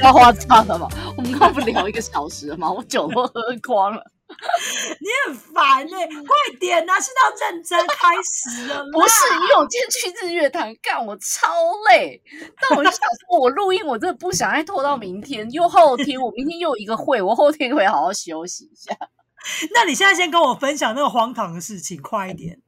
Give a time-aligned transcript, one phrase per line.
[0.00, 0.88] 需要花茶了吗？
[1.14, 2.72] 我们刚刚不聊一个小时了吗？
[2.72, 4.02] 我酒都喝光了。
[4.30, 8.90] 你很烦哎、快点呐、现在要认真开始了啦。
[8.92, 11.48] 不是，因为我今天去日月潭，干我超
[11.90, 12.22] 累，
[12.60, 18.96] 但我就想说，我录音我真的不想再拖到明天，又后天，我明天又有一个会，我后天会好好休息一下。
[19.74, 22.58] 那你现在先跟我分享那个荒唐的事情，快一点。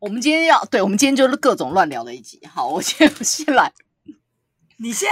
[0.00, 2.40] 我们今天要，对，我们今天就是各种乱聊的一集。
[2.52, 3.72] 好，我先我先来，
[4.78, 5.08] 你先，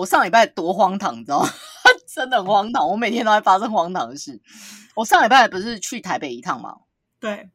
[0.00, 1.48] 我上礼拜多荒唐，你知道吗？
[2.08, 4.40] 真的很荒唐，我每天都在发生荒唐的事。
[4.94, 6.74] 我上礼拜不是去台北一趟嘛，
[7.20, 7.50] 对，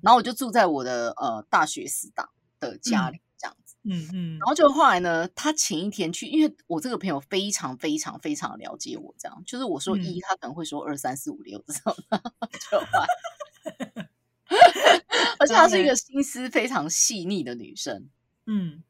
[0.00, 3.76] 然后我就住在我的呃大学死党的家里，这样子。
[3.84, 11.94] 嗯嗯然后就后来呢，他前一天去，因为我这个朋友非常非常非常了解我，这样就是我说一，他可能会说二三四五六这种，
[12.70, 14.08] 就后来
[15.38, 18.08] 而且她是一个心思非常细腻的女生。
[18.46, 18.82] 嗯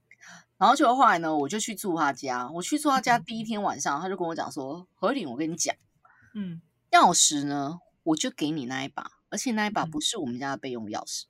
[0.63, 2.49] 然后就后来呢，我就去住他家。
[2.55, 5.75] 我去住他家第一天晚上，他就跟我讲说：“何玲，我跟你讲，
[6.37, 11.25] 嗯，钥匙呢，我就给你那一把，而且那一把嗯不是我们家的备用钥匙，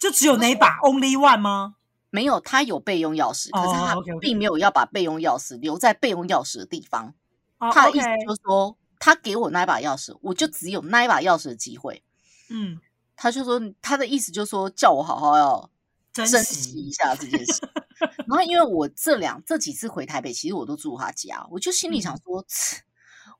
[0.00, 1.76] 就只有那一把 Only One 吗？
[2.10, 7.14] 没有，他有备用钥匙，可是哦他并没有要把备用钥匙留在备用钥匙的地方。
[7.58, 12.02] 哦他的意思就是说，他给我那一把钥匙，我就只有那一把钥匙的机会。
[12.50, 12.80] 嗯，
[13.14, 15.70] 他就说，他的意思就是说，叫我好好要
[16.12, 17.60] 珍珍惜一下这件事。
[18.34, 22.02] 然后，因为我这两这几次回台北，其实我都住他家，我就心里嗯。
[22.02, 22.80] 想说，呲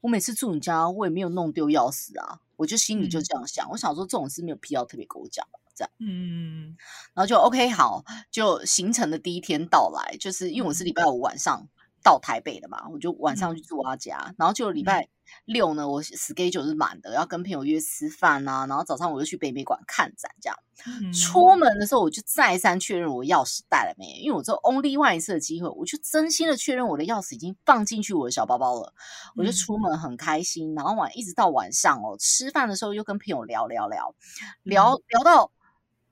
[0.01, 3.25] 我每次住你家，我也没有弄丢钥匙啊，我就心里就嗯。
[3.25, 3.69] 这样想。
[3.70, 5.91] 我想说，这种事没有必要特别跟我讲，这样。
[5.98, 6.77] 嗯
[7.12, 11.67] 然后就 OK 好，就行程的第一天到来，就是因为我是礼拜五晚上
[12.01, 15.08] 到台北的嘛，我就晚上去住他家，然后就礼拜
[15.44, 20.57] 六呢，我 schedule 是满的，要跟朋友约吃饭啊，然后早上我就去北美馆看展，这样。
[20.86, 28.92] 嗯，出门的时候我就再三确认我钥匙带了没，因为我只有 only one 一次的机会，我就真心的确认我的钥匙已经放进去我的小包包了，
[29.36, 34.14] 我就嗯出门很开心，然后晚一直到晚上哦，吃饭的时候又跟朋友聊聊聊
[34.64, 35.51] 聊聊到。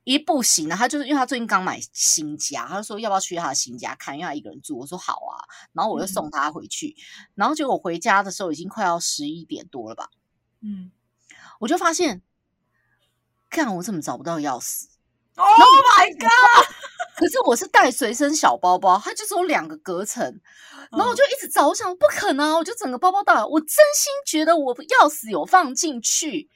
[0.04, 4.78] 一不行呢，他就是因为他最近刚买新家，他就说要不要去他的新家看，因为他一个人住。
[4.78, 6.96] 我说好啊，然后我就送他回去，
[7.34, 10.10] 然后结果回家的时候已经快要十一点多了吧，
[10.60, 10.90] 嗯。
[11.60, 12.22] 我就发现，
[13.48, 14.86] 看我怎么找不到钥匙
[15.36, 16.66] ？，Oh my God，
[17.14, 20.24] 可是我是带随身小包包，它就只有两个隔层，
[20.90, 26.50] 然后我嗯就一直找，我想不可能啊，我就整个包包打，我真心觉得我钥匙有放进去，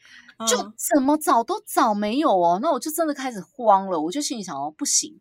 [0.46, 5.20] 就嗯怎么找都找没有哦，那我就真的开始慌了，我就心里想哦，不行，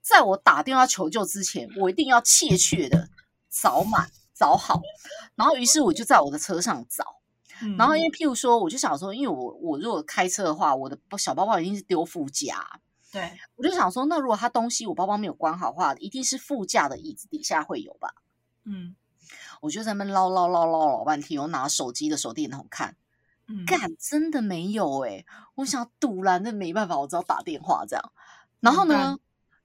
[0.00, 3.08] 在我打电话求救之前，我一定要切切的
[3.48, 4.80] 找满找好，
[5.34, 7.04] 然后于是我就在我的车上找。
[7.62, 18.14] 嗯然后因为譬如说，我就想说，因为我我如果开车的话，我的小包包一定是丢副驾，对，我就想说，那如果他东西我包包没有关好的话，一定是副驾的椅子底下会有吧？
[18.64, 18.94] 嗯
[19.62, 22.94] 我就在那边捞捞捞捞老半天，我拿手机的手电筒看，
[23.48, 25.24] 嗯，干真的没有诶、
[25.54, 28.12] 我想堵拦的没办法，我只好打电话这样。
[28.60, 29.16] 然后呢，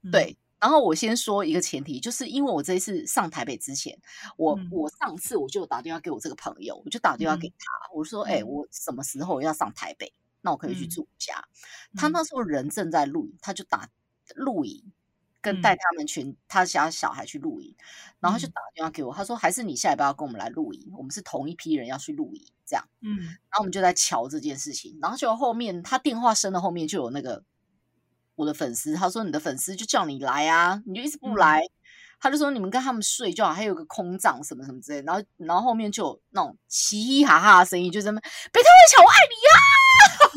[0.03, 3.97] 嗯，对，然后我先说一个前提，就是因为我这一次上台北之前，
[4.37, 10.13] 我、嗯我上次我就有打电话给我这个朋友，我就打电话给嗯他，我说，哎、嗯我什么时候要上台北？
[10.41, 11.33] 那我可以去嗯住家。
[11.95, 13.87] 他嗯那时候人正在露营，他就打
[14.35, 14.83] 露营，
[15.41, 15.61] 跟嗯。
[15.61, 17.75] 带他们全他家小孩去露营，
[18.19, 18.51] 然后就嗯。
[18.51, 22.87] 打电话给我，他说还是你下礼拜要跟我们来露营，我们是同一批人要去露营，这样。
[23.01, 23.17] 嗯。
[23.17, 27.43] 然后我们就在瞧这件事情，然后就后面他电话声的后面就有那个
[28.35, 31.35] 我的粉丝，他说你的粉丝就叫你来啊，你就一直不嗯。
[31.35, 31.61] 来，
[32.19, 39.51] 他就说你们跟他们睡就好，还有个空帐什么什么之类，然后然后后面就有那种嘻嘻哈哈的声音，就在那边北特卫桥我爱你呀、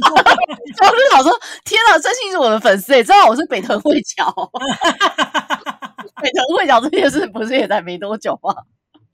[0.81, 4.27] 然后我就想说天哪，真心是我的粉丝诶、知道我是北藤会桥，
[6.23, 8.55] 北藤会桥这件事不是也才没多久吗？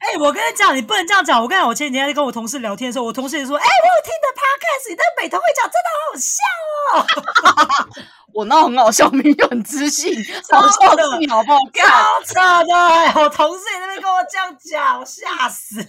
[0.00, 1.38] 哎、我跟你讲，你不能这样讲。
[1.42, 8.00] 我跟你讲，我前几天在跟我同事聊天的时候，我同事也说：“哎、我有听的 podcast，你在北投会讲真的好好笑哦。
[8.32, 10.10] 我那很好笑，明明就很知性，
[10.50, 11.86] 好笑的是你好不好看？
[11.86, 12.34] 超扯
[12.66, 15.84] 的、哎我同事也在那边跟我这样讲，我吓死。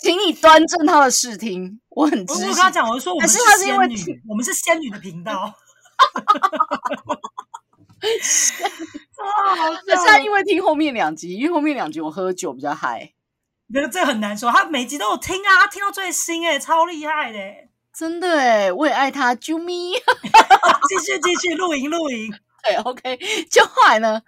[0.00, 2.48] 请你端正他的视听，我很我知性。
[2.48, 5.32] 我跟他讲，我就说我们还是他是因仙女为，我们是仙女的频道。
[9.22, 13.12] 啊，好可是笑他因为听后面两集，因为后面两集我喝酒比较嗨，
[13.72, 19.92] 这个这个很难说，他每集都有听啊，他听到最新哎、超厉害的、哎真的哎，我也爱他，啾咪。
[20.88, 22.32] 继续继续露营露营，
[22.64, 23.18] 对，OK。
[23.50, 24.22] 就后来呢，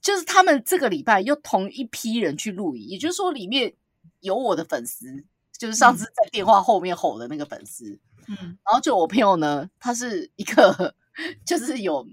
[0.00, 3.74] 就是他们这个礼拜又同一批人去露营，也就是说里面
[4.20, 5.24] 有我的粉丝，
[5.56, 8.36] 就是上次在电话后面吼的那个粉丝，嗯。
[8.36, 10.94] 然后就我朋友呢，她是一个
[11.44, 12.06] 就是有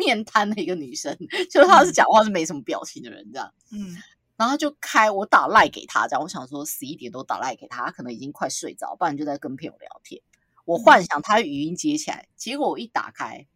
[0.00, 1.16] 面瘫的一个女生，
[1.50, 3.52] 就是她是讲话是没什么表情的人这样。
[3.72, 3.96] 嗯。
[4.36, 10.22] 然后就开我打赖给她，这样我想说十一点多打赖给他，他可能已经快睡着，不然就在跟朋友聊天。
[10.64, 13.46] 我幻想她语音接起来，结果我一打开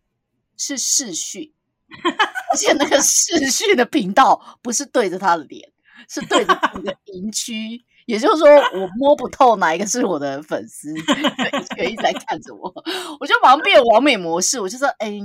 [0.58, 1.54] 是视讯，
[2.52, 5.72] 而且那个视讯的频道不是对着他的脸，
[6.08, 11.12] 是对着那个营区，也就是说我摸不透哪一个是我的粉丝， 就
[11.58, 12.72] 一群人一直在看着我，
[13.20, 15.20] 我就马上变完美模式，我就说，哎、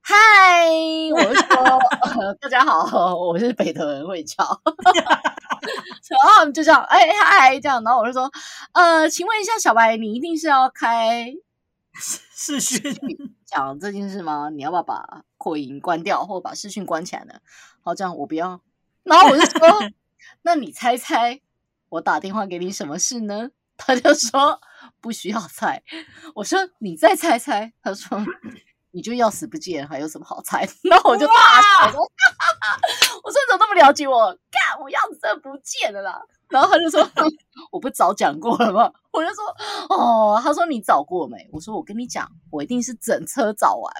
[0.00, 0.14] 嗨，
[1.14, 1.56] 我就说、
[2.20, 8.30] 呃大家好，我是北投人慧乔， 然后就这样，哎、嗨，这样，然后我就说，
[8.72, 11.32] 呃，请问一下小白，你一定是要开
[11.96, 12.80] 视讯，
[13.46, 14.50] 讲这件事吗？
[14.50, 17.34] 你要不要把扩音关掉，或把视讯关起来呢？
[17.82, 18.60] 好，这样我不要。
[19.04, 19.68] 然后我就说，
[20.44, 21.40] 那你猜猜
[21.88, 23.50] 我打电话给你什么事呢？
[23.76, 24.60] 他就说
[25.00, 25.82] 不需要猜。
[26.34, 27.72] 我说你再猜猜。
[27.82, 28.22] 他说
[28.92, 30.68] 你就要死不见，还有什么好猜？
[30.84, 32.00] 然后我就大笑， 我说
[33.24, 34.26] 我说你怎么那么了解我？
[34.50, 36.22] 干，我钥匙真不见了啦。
[36.48, 37.00] 然后他就说
[37.72, 38.92] 我不早讲过了吗？
[39.12, 39.44] 我就说
[39.88, 41.48] 哦，他说你找过没？
[41.52, 43.92] 我说我跟你讲，我一定是整车找完，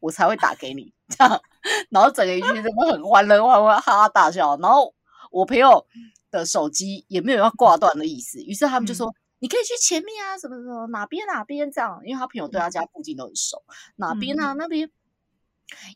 [0.00, 0.92] 我才会打给你。
[1.08, 1.40] 这样，
[1.88, 4.58] 然后整个一群真的很欢乐，欢欢哈哈大笑。
[4.58, 4.92] 然后
[5.30, 5.86] 我朋友
[6.30, 9.14] 的手机也没有要挂断的意思，于是他们就说。
[9.40, 13.62] 你可以去前面啊，什么什么哪边哪边这样，因为他朋友对他家附近都很熟，
[13.94, 14.90] 哪边啊那边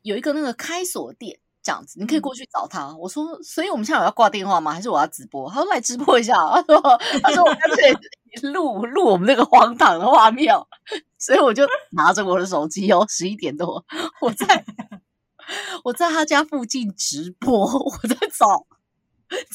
[0.03, 2.97] 有一个那个开锁店，这样子你可以过去找他。
[2.97, 4.73] 我说，所以我们现在有要挂电话吗？
[4.73, 5.51] 还是我要直播？
[5.51, 6.35] 他说来直播一下。
[6.37, 6.81] 他说，
[7.21, 7.93] 他说我干脆
[8.53, 10.65] 录录我们那个荒唐的画面哦，
[11.19, 13.85] 所以我就拿着我的手机哦，十一点多，
[14.21, 14.65] 我在
[15.83, 18.65] 我在他家附近直播，我在找。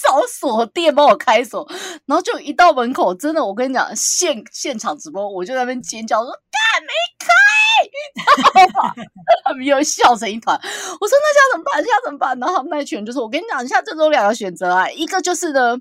[0.01, 1.67] 找锁店帮我开锁，
[2.05, 6.89] 然后就一到门口，真的，我跟你讲，现现场直播，我就在那边尖叫说：“干没
[7.19, 7.27] 开！”
[8.57, 8.93] 然后
[9.43, 10.57] 他们又笑成一团。
[10.57, 11.75] 我说：“那现在怎么办？
[11.75, 15.77] 现在怎么办？”然后他们那群人就说：“我跟你讲，现在这种两个选择啊，一个就是呢，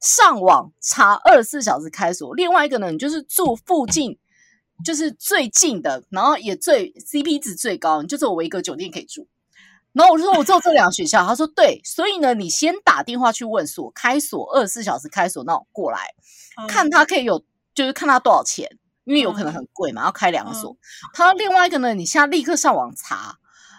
[0.00, 4.16] 上网查二十四小时开锁；另外一个呢，你就是住附近，
[4.84, 9.26] 就是最近的，然后也最 CP 值最高，你就只有维格酒店可以住。”
[9.92, 11.26] 然后我就说，我只有这两个学校。
[11.26, 16.08] 他说对，所以呢，你先打电话去问锁开锁二十四小时开锁那种过来，
[16.60, 17.44] 嗯看他可以有，
[17.74, 18.68] 就是看他多少钱，
[19.04, 20.76] 因为有可能很贵嘛，要开两个锁。
[21.12, 23.36] 他说另外一个呢，你现在立刻上网查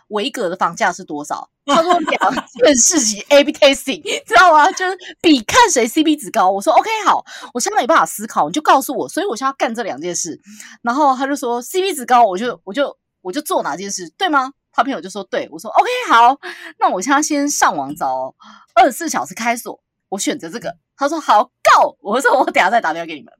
[0.09, 1.49] 维格的房价是多少。
[1.65, 4.69] 他说两件事情 A B testing，知道吗？
[4.73, 6.51] 就是比看谁 CP 值高。
[6.51, 7.23] 我说 OK 好，
[7.53, 9.07] 我现在没办法思考，你就告诉我。
[9.07, 10.37] 所以我现在要干这两件事。
[10.81, 14.51] 然后他就说 CP 值高，我就我就我就做哪件事，对吗？
[14.73, 16.37] 他朋友就说：“对我说，OK，好，
[16.79, 18.35] 那我现在先上网找
[18.73, 19.79] 二十四小时开锁，
[20.09, 23.33] 我选择这个。”他说：“好，Go！” 我说：“我等下再打电话给你们。”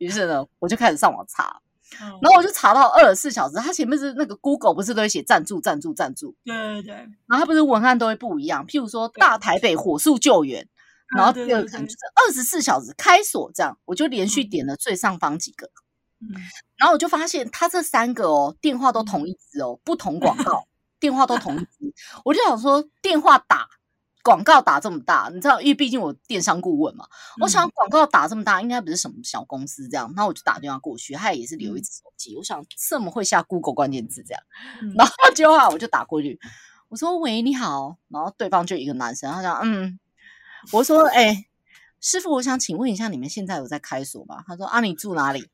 [0.00, 1.60] 于是呢，我就开始上网查，
[2.00, 6.94] 嗯然后我就查到二十四小时，它前面是那个 Google 不是都会写赞助、赞助、赞助，对对对，
[7.26, 10.68] 然后它不是文案都会不一样，譬如说大台北火速救援，
[11.16, 15.66] 然后第二个就是二十四小时开锁这样，我就连续点了最上方几个，
[16.20, 16.28] 嗯
[16.76, 20.67] 然后我就发现它这三个哦，电话都同一支哦，不同广告。
[21.00, 23.68] 电话都 同一支，我就想说电话打
[24.22, 27.06] 广告打这么大，你知道，因为毕竟我电商顾问嘛，
[27.40, 34.42] 我想广告打这么大，应该不是什么小公司这样，那我就打电话过去，他也是留一只手机，我想这么会下 Google 关键字这样，
[34.82, 34.92] 嗯。
[34.96, 36.38] 然后结果啊我就打过去，
[36.88, 39.98] 我说喂你好，然后对方就一个男生，他讲嗯，
[40.72, 41.46] 我说哎、
[42.00, 44.44] 师傅，我想请问一下，你们现在有在开锁吗？
[44.46, 45.48] 他说啊，你住哪里？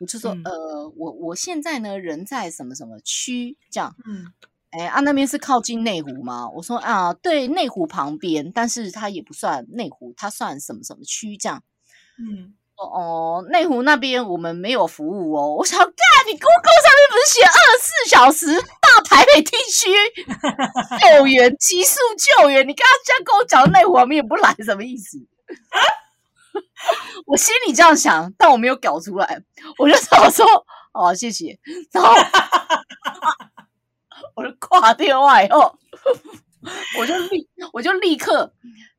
[0.00, 0.42] 我就说、嗯。
[0.44, 3.96] 呃，我我现在呢人在什么什么区这样。
[4.04, 4.32] 嗯
[4.72, 6.48] 哎，啊，那边是靠近内湖吗？
[6.54, 11.62] 我说啊，对，内湖旁边，但是它也不算内湖，它算什么什么区这样。
[12.18, 15.54] 嗯，哦哦，内湖那边我们没有服务哦。
[15.56, 15.92] 我想，干，
[16.26, 18.46] 你 Google 上面不是写二十四小时
[18.80, 19.90] 大台北地区
[21.16, 21.98] 救援、急速
[22.40, 22.66] 救援？
[22.66, 25.18] 你刚刚这样跟我讲内湖，我们也不来，什么意思？
[27.26, 29.42] 我心里这样想，但我没有搞出来，
[29.78, 30.46] 我就想说，
[30.92, 31.58] 哦，谢谢，
[31.92, 32.12] 然后
[34.34, 35.78] 我就挂电话以后，
[36.98, 38.52] 我就立我就立刻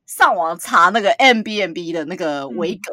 [0.06, 2.92] 上网查那个 M B M B 的那个维格，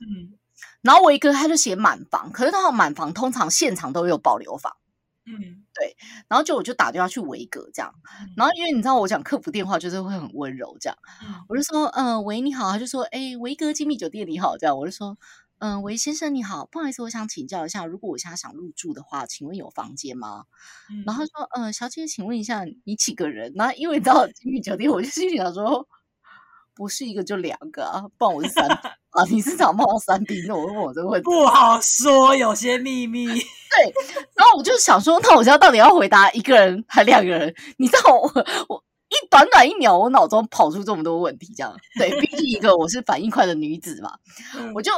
[0.00, 0.38] 嗯。
[0.80, 4.76] 然后维格他就写满房，可是他满房通常现场都有保留房，
[5.26, 5.64] 嗯。
[5.74, 5.96] 对
[6.26, 7.94] 然后就我就打电话去维格这样，
[8.36, 11.34] 然后因为你知道我讲客服电话就是会很温柔这样，嗯。
[11.48, 14.56] 我就说嗯、呃喂你好，他就说哎维格精密酒店你好。
[14.56, 15.16] 这样，我就说
[15.58, 20.44] 嗯、呃喂先生你好，不好意思我想请教一下，如果我现在想入住的话，请问有房间吗？
[20.90, 23.52] 嗯，然后他说嗯、呃小姐请问一下你几个人？
[23.54, 25.86] 然后因为你知道精品酒店，我就心里想说。
[26.78, 28.64] 不是一个就两个啊，不然我是三
[29.10, 30.44] 啊，你是想帮我三 B？
[30.46, 33.26] 那我问我这个问题，不好说，有些秘密。
[33.26, 33.92] 对
[34.36, 37.52] 然后我就想说，那我现在到底要回答一个人还两个人？
[37.78, 38.28] 你知道我
[38.68, 44.16] 我一短短一秒，我脑中跑出这么多问题，这样对，毕竟一个我是反应快的女子嘛，
[44.72, 44.92] 我就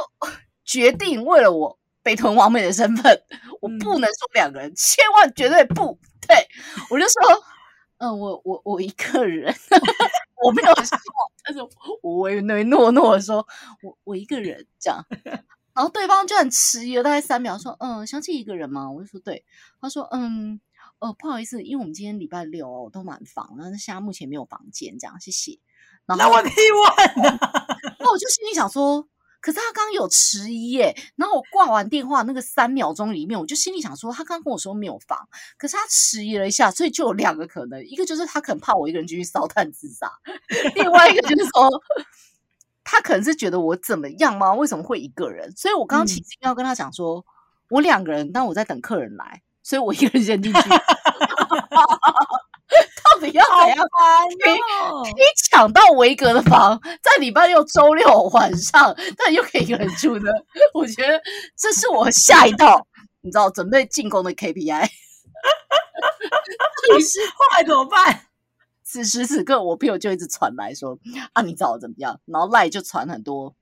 [0.71, 3.21] 决定为了我北屯王美的身份，
[3.59, 6.47] 我不能说两个人，千万绝对不对，
[6.89, 7.43] 我就说，
[7.97, 9.53] 嗯，我我我一个人，
[10.45, 10.97] 我没有说，
[11.43, 11.61] 但是
[12.01, 13.45] 我唯唯诺诺的说，
[13.83, 15.05] 我我一个人这样。
[15.73, 19.45] 然后对方就很迟疑了，大概三秒，说：“嗯，想起一个人吗？”我就说：“对。”
[19.79, 20.59] 他说：“嗯，
[20.99, 25.59] 呃，不好意思，因为我们今天礼拜六哦都满房，那现在目前没有房间，这样，谢谢。”
[26.05, 27.39] 然后我可以问，
[27.99, 29.07] 那我就心里想说
[29.41, 40.09] ：“可是他刚刚有迟疑耶。”然后我挂完电话那个三秒钟里面，我就心里想说：“他刚跟我说没有房，可是他迟疑了一下，所以就有两个可能，一个就是他可能怕我一个人进去烧炭自杀，
[40.75, 41.69] 另外一个就是说。”
[42.83, 44.53] 他可能是觉得我怎么样吗？
[44.55, 45.49] 为什么会一个人？
[45.55, 47.23] 所以我刚刚其实要跟他讲说，
[47.69, 50.59] 我两个人，但我在等客人来，所以我一个人先进去。
[53.21, 53.87] 到底要怎样
[54.43, 60.31] 可以可以抢到维格的房， 在礼拜六、周六晚上，但又可以一个人住呢？
[60.73, 61.21] 我觉得
[61.57, 62.85] 这是我下一道，
[63.21, 64.89] 你知道，准备进攻的 KPI。
[66.95, 68.25] 于是后来怎么办？
[68.83, 70.97] 此时此刻，我朋友就一直传来说
[71.33, 73.55] ：“啊，你找的怎么样？”然后赖就传很多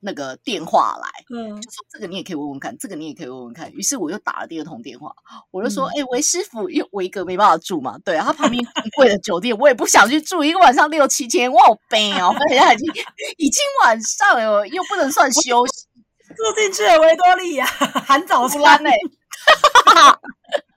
[0.00, 3.70] 那个电话来，嗯，就说这个你也可以问问看，这个你也可以问问看。
[3.72, 5.14] 于是我又打了第二通电话，
[5.50, 12.34] 我就说：“哎，韦师傅，因为维格没办法住嘛，对啊，他旁边很贵的酒店，我也不想去住，一个晚上六七千，我好悲哦。
[12.34, 13.04] 而且已经
[13.38, 15.86] 已经晚上了，又不能算休息，
[16.28, 18.90] 住进去了维多利亚含早餐呢。”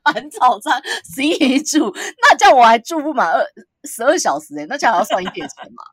[0.06, 0.82] 含早餐
[1.16, 1.90] 十一住，
[2.22, 3.42] 那叫我还住不满二
[3.86, 5.84] 十二小时哎，那这样要算一点钱嘛？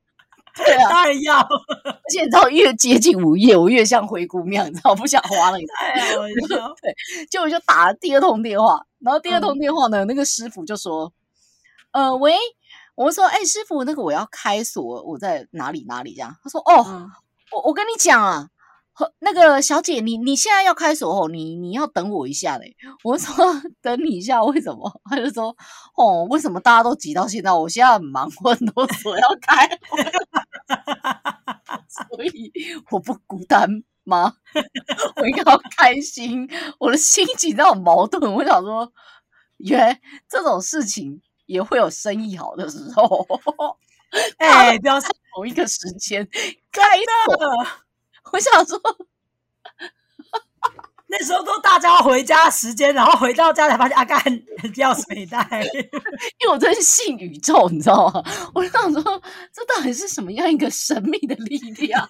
[0.57, 1.39] 对啊，当然要。
[1.85, 5.59] 而且你知道，越接近午夜，我越像灰姑娘，你知道，不想花了。
[5.79, 6.75] 太好笑。
[6.83, 6.95] 对，
[7.31, 11.13] 就我就打了第二通电话，然后第二通电话呢，那个师傅就说
[11.93, 12.35] ：“呃，喂，
[12.95, 16.15] 我说，哎，师傅，那个我要开锁，我在哪里哪里？
[16.15, 17.11] 这样。”他说：“哦，
[17.53, 18.49] 我我跟你讲啊。”
[19.21, 22.77] 那个小姐，你你现在要开锁哦，你你要等我一下嘞。
[23.05, 23.35] 我说
[23.81, 24.91] 等你一下，为什么？
[25.09, 25.55] 他就说
[25.97, 27.53] 哦，为什么大家都挤到现在？
[27.53, 29.69] 我现在很忙，我很多锁要开，
[31.89, 32.53] 所以
[32.91, 33.69] 我不孤单
[34.05, 34.35] 吗？
[35.17, 36.49] 我应该要开心。
[36.79, 38.93] 我的心情都很矛盾，我想说，
[39.59, 43.27] 原来这种事情也会有生意好的时候。
[44.39, 46.29] 哎，不要同一个时间
[46.73, 46.83] 开
[47.29, 47.67] 锁。
[48.33, 48.81] 我想说，
[51.09, 54.21] 那时候都大家回家时间，然后回到家才发现阿干
[54.73, 55.45] 掉水袋，
[56.39, 58.23] 因为我真是信宇宙，你知道吗？
[58.55, 59.03] 我想说，
[59.53, 62.09] 这到底是什么样一个神秘的力量，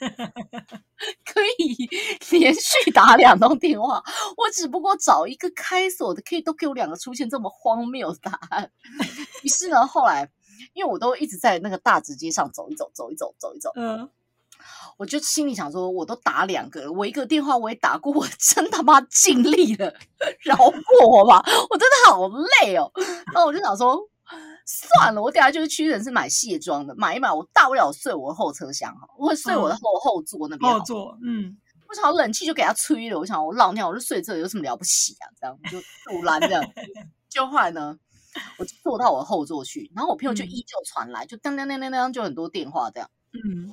[1.24, 1.88] 可以
[2.30, 4.02] 连续打两通电话？
[4.36, 8.70] 我只不过找一个开锁的，可以都给我两个出现这么荒谬的答案。
[9.42, 10.28] 于是呢，后来
[10.74, 14.10] 因为我都一直在那个大直街上走一走，走一走，走一走，嗯。
[14.96, 19.94] 我就心里想说，我都打两个，我一个电话我也打过，我真他妈尽力了，
[20.42, 22.90] 饶过我吧，我真的好累哦。
[23.32, 23.98] 然后我就想说，
[24.66, 30.72] 算了，我等下就是去人是买卸妆的，买一买，我大不了睡我的后车厢哈，我会睡我的后后座那边。
[30.72, 31.56] 后座，嗯，
[31.88, 35.24] 我想冷气就给他吹了，我想我老尿我就睡这有什么了不起啊？
[35.40, 35.78] 这样就
[36.10, 36.62] 杜兰这样。
[37.28, 37.96] 就后来呢，
[38.58, 43.72] 我就坐到我的后座去，然后我朋友就依旧传来，就当当当当当，就很多电话这样，嗯。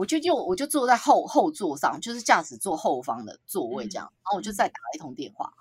[0.00, 5.52] 我就就我就坐在后后座上，就是驾驶座后方的座位这样，然后我就再打了一通电话，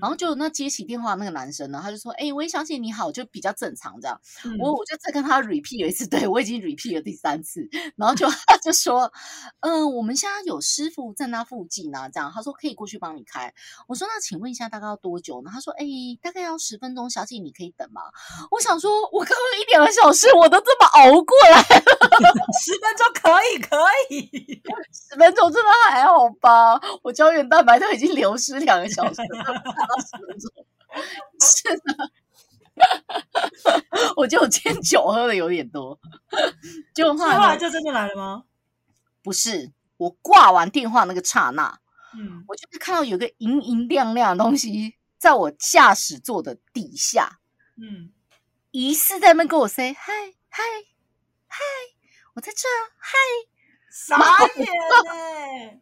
[0.00, 4.20] 然后就那接起电话那个男生呢，他就说：“哎，喂，小姐你好，就比较正常这样。”
[4.58, 9.12] 我我就再跟他 repeat 了一次， 对我已经 repeat 了第三次，然后就 他就说
[9.62, 13.54] ：“嗯，我们现在有师傅在那附近呢，这样。”他说可以过去帮你开。
[13.86, 15.86] 我说：“那请问一下大概要多久呢？”他说：“哎，
[16.20, 18.02] 大概要十分钟，小姐你可以等吗？”
[18.50, 23.83] 我想说，我刚刚一两个小时我都这么熬过来了， 十分钟可以可。
[23.83, 24.62] 可以，
[24.92, 26.80] 十分钟真的还好吧？
[27.02, 29.44] 我胶原蛋白都已经流失两个小时了，
[30.00, 30.50] 十分钟
[31.40, 32.10] 是的。
[34.16, 35.96] 我觉得我今天酒喝的有点多，
[36.92, 38.44] 就后来就真的来了吗？
[39.22, 41.78] 不是，我挂完电话那个刹那，
[42.16, 47.38] 嗯，我就是看到有个莹莹亮亮的东西在我驾驶座的底下，
[47.76, 48.10] 嗯，
[48.72, 50.12] 疑似在那跟我 say 嗨
[50.48, 50.64] 嗨
[51.46, 51.60] 嗨，
[52.34, 53.16] 我在这，嗨。
[53.94, 54.18] 傻
[54.56, 55.80] 眼嘞！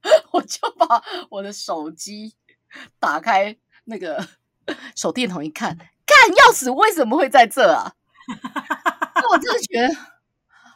[0.32, 2.34] 我就把我的手机
[2.98, 4.26] 打开，那个
[4.96, 5.76] 手电筒一看，
[6.06, 7.94] 看钥匙为什么会在这啊？
[9.30, 9.94] 我真的觉得，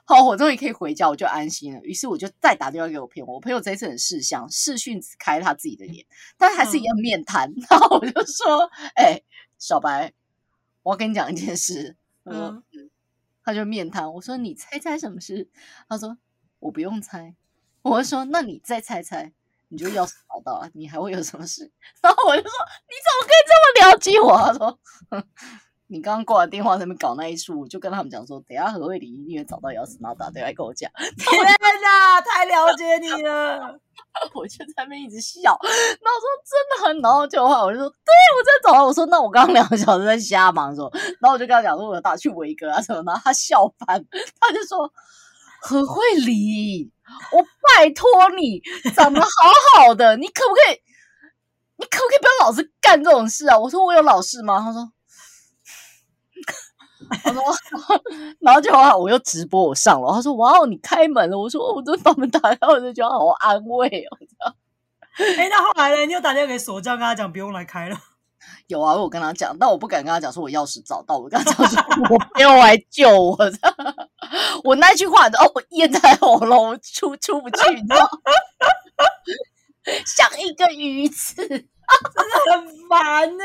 [0.04, 1.80] 好，我终于可以回家，我就安心了。
[1.80, 6.04] 于是我就再打电话给我朋友，我朋友这次很识相，视讯只开他自己的脸，
[6.36, 7.50] 但还是一样面瘫。
[7.70, 9.22] 然后我就说：“哎，
[9.58, 10.12] 小白，
[10.82, 12.90] 我要跟你讲一件事，我说嗯嗯，
[13.42, 14.12] 他就面瘫。
[14.12, 15.48] 我说你猜猜什么事？
[15.88, 16.18] 他说
[16.64, 17.34] 我不用猜。
[17.82, 19.30] 我会说那你再猜猜，
[19.68, 21.70] 你就钥匙找到了，你还会有什么事？
[22.00, 22.50] 然后我就说
[22.88, 24.38] 你怎么可以这么了解我？
[24.38, 24.78] 他说
[25.10, 25.22] 哼
[25.88, 30.90] 你刚刚挂完电话在那边搞那一出，我就跟他们讲说，等下何慧玲一定会找到钥匙，然后打电话来跟我讲。
[30.96, 31.44] 天
[31.82, 33.78] 哪，太了解你了。
[34.34, 40.90] 我就在那边一直笑，然后我说真的很，然后就后来我就说，对我真的找到，我说那我刚刚两个小时在瞎忙说，
[41.20, 44.02] 然后我就跟他讲说我有打去维格啊什么的，然后他笑翻，
[44.40, 44.90] 他就说
[45.66, 46.90] 何慧玲，
[47.32, 48.06] 我拜托
[48.36, 48.60] 你，
[48.94, 49.28] 长得好
[49.76, 50.80] 好的，你可不可以，
[51.78, 53.58] 你可不可以不要老是干这种事啊？
[53.58, 54.60] 我说我有老事吗？
[54.60, 54.92] 他说。
[57.22, 57.42] 他说，
[58.40, 60.10] 然后就好，我又直播我上楼。
[60.12, 64.18] 他说：“哇哦，你开门了。”我说：“我真把门打开，我就觉得好安慰哦。”
[65.38, 66.06] 哎，那后来呢？
[66.06, 67.96] 你又打电话给锁匠，跟他讲不用来开了。
[68.66, 73.38] 有啊，我有跟他讲，但我不敢跟他讲说我钥匙找到，我跟他讲说 我朋友来救我。
[74.64, 78.08] 我那句话，哦，我咽在喉咙，我出出不去，你知道吗？
[80.06, 81.68] 像一个鱼刺。
[82.14, 83.44] 真的很烦呢、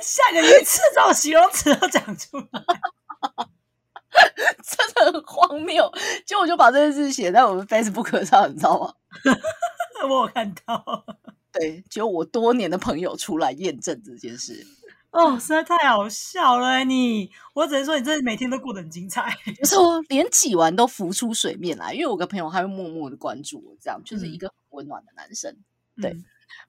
[0.00, 2.64] 下个鱼刺这种形容词都讲出来，
[4.64, 5.92] 真的很荒谬。
[6.24, 8.94] 结果我就把这件事写在我们 Facebook 上，你知道吗？
[10.08, 10.82] 我有看到。
[11.58, 14.66] 对，结果我多年的朋友出来验证这件事。
[15.10, 17.30] 哦，实在太好笑了、欸、你！
[17.54, 19.34] 我只能说你真的每天都过得很精彩。
[19.56, 25.56] 就说连挤完都浮出水面来，因为我有个朋友他会默默的关注我，这样就是一个很温暖的男生。
[26.00, 26.24] 对嗯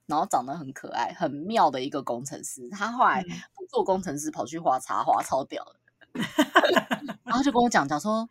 [0.06, 2.66] 然后长得很可爱、很妙的一个工程师。
[2.70, 5.78] 他后来嗯不做工程师，跑去画插画，超屌的。
[7.24, 8.26] 然后就跟我讲讲说，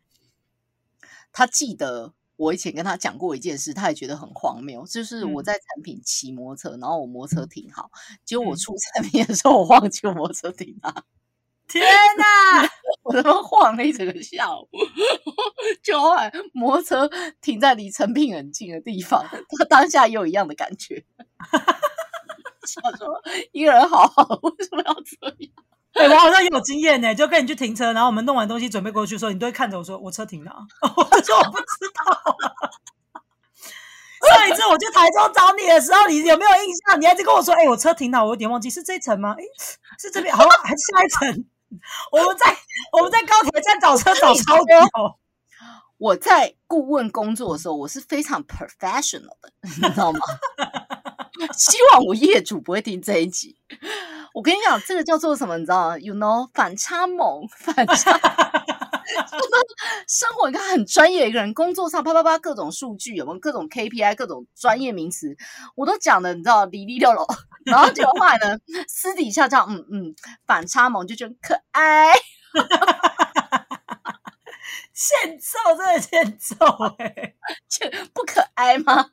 [1.32, 7.90] 他记得我以前跟他讲过一件事，他也觉得很荒谬，就是我嗯在产品骑摩托车，然后我摩托车停好，
[8.24, 11.04] 结果我嗯出产品的时候，我忘记我摩托车停哪，
[11.68, 11.84] 天
[12.18, 12.70] 哪！
[13.04, 14.68] 我他妈晃了一整个下午，
[15.84, 17.10] 就后来摩托车
[17.42, 19.26] 停在离成品很近的地方，
[19.58, 21.04] 他当下也有一样的感觉。
[22.68, 23.08] 想说
[23.54, 25.47] 一个人好好，为什么要这样？
[25.98, 30.52] 对我好像也有经验呢、就跟你去停车，然后我们弄完东西准备过去的时候，你都会看着我说：“我车停哪？”
[30.96, 32.38] 我就说：“我不知道。
[34.36, 37.00] ”上一次我去台中找你的时候，你有没有印象？
[37.02, 39.36] 你还在跟我说：“哎、我车停了？”我有点忘记是这一层吗？
[39.40, 39.44] 哎，
[40.00, 41.46] 是这边，好，还是下一层？
[42.12, 42.56] 我们在
[42.94, 44.64] 我们在高铁站找车找超久。
[45.98, 50.20] 我在顾问工作的时候，我是非常 professional 的，你知道吗？
[51.58, 53.58] 希望我业主不会听这一集。
[54.38, 55.58] 我跟你讲，这个叫做什么？
[55.58, 58.20] 你知道吗？You know，反差萌，反差。
[59.32, 59.48] 就是
[60.08, 65.36] 生活，你看很专业的一个人，工作上啪啪啪各种数据，有没有各种 KPI，各种专业名词，
[65.76, 67.26] 我都讲的，你知道哩哩溜溜。
[67.66, 70.14] 然后结果后来呢，私底下这样，嗯嗯，
[70.46, 72.14] 反差萌就觉得可爱。
[74.94, 76.56] 欠揍，真的欠揍
[77.00, 77.34] 哎、
[77.68, 79.10] 这不可爱吗？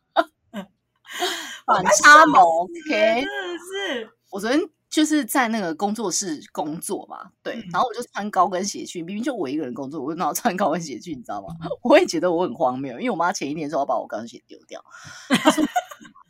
[1.66, 3.22] 我反快差萌，OK 真。
[3.22, 4.10] 的是。
[4.30, 4.60] 我昨天
[4.94, 11.16] 就是在那个工作室工作嘛，对，嗯然后我就穿高跟鞋去，明明就我一个人工作，我为什么要穿高跟鞋去？
[11.16, 11.48] 你知道吗？
[11.82, 14.80] 我也觉得我很荒谬，因为我妈前一天说要把我高跟鞋丢掉，
[15.30, 15.64] 她说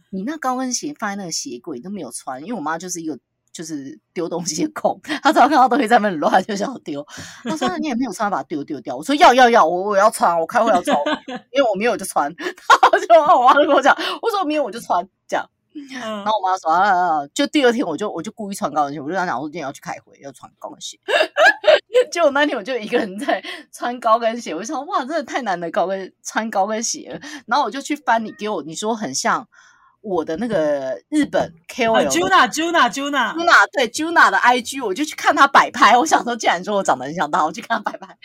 [0.09, 3.18] 你那高跟鞋放在那个鞋柜都没有穿，因为我妈就是一个。
[3.55, 7.07] 就是丢东西的控，她只要看到东西在那里乱，就想要丢。
[7.44, 10.98] 她说：“你也没有穿，把它丢丢掉。”我说：“要要要，我我要穿，我开会要穿，
[11.53, 12.29] 因为我没有就穿。
[12.35, 20.98] ”然后就我妈就跟我讲，我说：“没有我就穿。”这样，嗯然后我妈说啊就第二天我就我就故意穿高跟鞋，我就跟她讲我今天要去开会，要穿高跟鞋。
[22.12, 27.20] 结果那天我就一个人在穿高跟鞋，我就想哇，真的太难的高跟穿高跟鞋了。
[27.46, 29.48] 然后我就去翻你给我你说很像
[30.00, 35.96] 我的那个日本 KOL、啊、Juna Juna Juna Juna 对 Juna 的 IG，我就去看她摆拍。
[35.98, 38.16] 我想说，既然说我长得很像她，我去看她摆拍。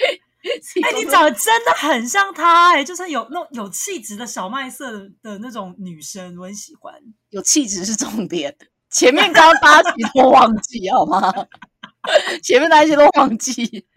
[0.83, 6.93] 哎、你长得真的很像她哎、就是有那种有气质的小麦色的的那种女生，我很喜欢。
[7.29, 8.55] 有气质是重点，
[8.89, 11.33] 前面刚刚八集都忘记好吗？
[12.41, 13.65] 前面那些都忘记，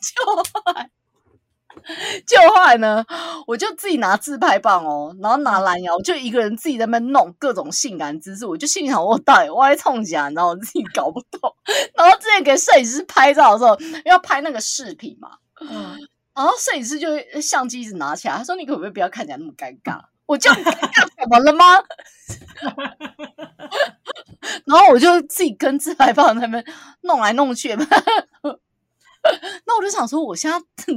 [0.00, 0.42] 就后
[0.74, 0.90] 来，
[2.26, 3.04] 就后来呢，
[3.46, 10.30] 我就自己拿自拍棒哦，然后拿蓝牙，我就一个人自己在那边弄各种性感姿势，我就心里想，我到底我在冲啥？
[10.30, 11.54] 然后我自己 搞不懂。
[11.94, 15.96] 然后之前给摄影师拍照的时候，要拍那个视频嘛，嗯，
[16.34, 17.08] 然后摄影师就
[17.40, 21.64] 相机一直拿起来，他说：“你可不可以不要看起来那么尴尬？”我就很尴尬，怎么了吗？
[24.64, 26.64] 然后我就自己跟自拍棒在那边
[27.02, 27.74] 弄来弄去，
[29.66, 30.56] 那我就想说，我现在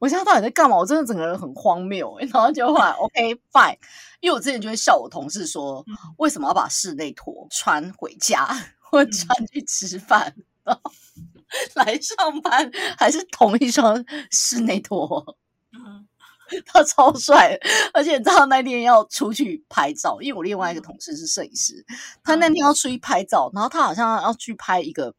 [0.00, 0.76] 我现在到底在干嘛？
[0.76, 3.76] 我真的整个人很荒谬、欸、 然后就后来 OK fine，
[4.20, 5.84] 因为我之前就会笑我同事说，
[6.18, 8.46] 为什么要把室内拖穿回家
[8.80, 10.34] 或穿去吃饭？
[11.74, 15.36] 来上班还是同一双室内拖，
[15.72, 16.06] 嗯。
[16.66, 17.58] 他超帅，
[17.94, 21.84] 而且你知道那天要出去拍照，因为我另外一个同事是摄影师，
[22.22, 25.12] 他那天要出去拍照，然后他好像要去拍一个，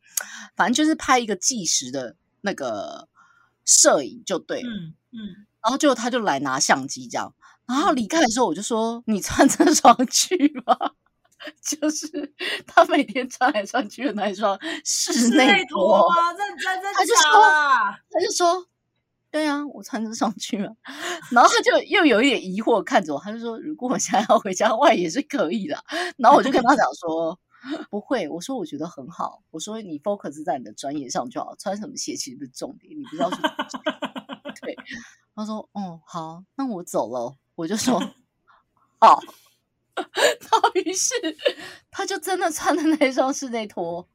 [0.56, 2.16] 反正就是拍一个纪实的
[2.46, 3.10] 那个
[3.66, 7.34] 摄影就对了，嗯嗯，然后就他就来拿相机这样，
[7.68, 10.94] 然后离开的时候我就说你穿这双去吧。
[11.62, 12.34] 就是
[12.66, 16.32] 他每天穿来穿去的那一双室室内内拖拖，吗？
[16.34, 17.32] 认真真假他就说
[18.10, 18.68] 他就说
[19.30, 20.76] ：“对啊，我穿这上去了。”
[21.30, 25.78] 然后他就又有一点疑惑看着我，他就说：“如果我现在要回家外也是可以的。”
[26.18, 27.38] 然后我就跟他讲说
[27.90, 33.38] ：“不会，我说我觉得很好，我说你 focus 在你的专业上就好，穿什么鞋其实不是重点，你不知道去。”
[34.62, 34.76] 对，
[35.36, 38.00] 他说：“哦，好，那我走了。”我就说
[39.00, 39.20] ：“好。
[39.96, 41.14] ”然后于是
[41.90, 44.06] 他就真的穿的那双室内拖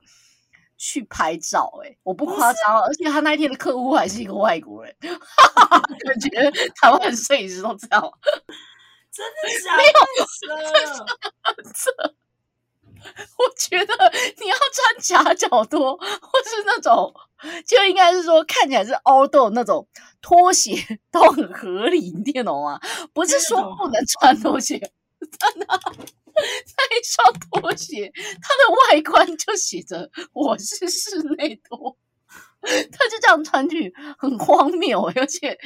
[0.76, 8.12] 去拍照、欸，我不夸张哦，而且他那一天的客户还是一个外国人，感觉台湾的摄影师都这样。
[9.10, 9.76] 真的假
[12.06, 12.14] 的？
[13.38, 13.94] 我觉得
[14.40, 17.12] 你要穿夹脚拖，或是那种，
[17.66, 19.86] 就应该是说看起来是凹豆那种
[20.20, 20.74] 拖鞋
[21.10, 22.78] 都很合理，你听懂吗？
[23.12, 24.78] 不是说不能穿拖鞋，
[25.38, 25.66] 真的。
[26.32, 31.98] 那一双拖鞋，它的外观就写着“我是室内拖”，
[32.62, 35.20] 他就这样穿去，很荒谬、欸。
[35.20, 35.58] 而且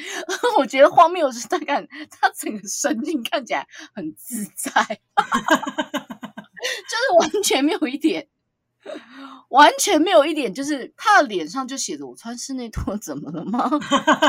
[0.59, 5.01] 我觉得荒谬的是，他看他整个神情看起来很自在，
[6.89, 8.27] 就是完全没有一点，
[9.49, 13.69] 完全没有一点，就是他的脸上就写着“我穿室内拖怎么了吗？”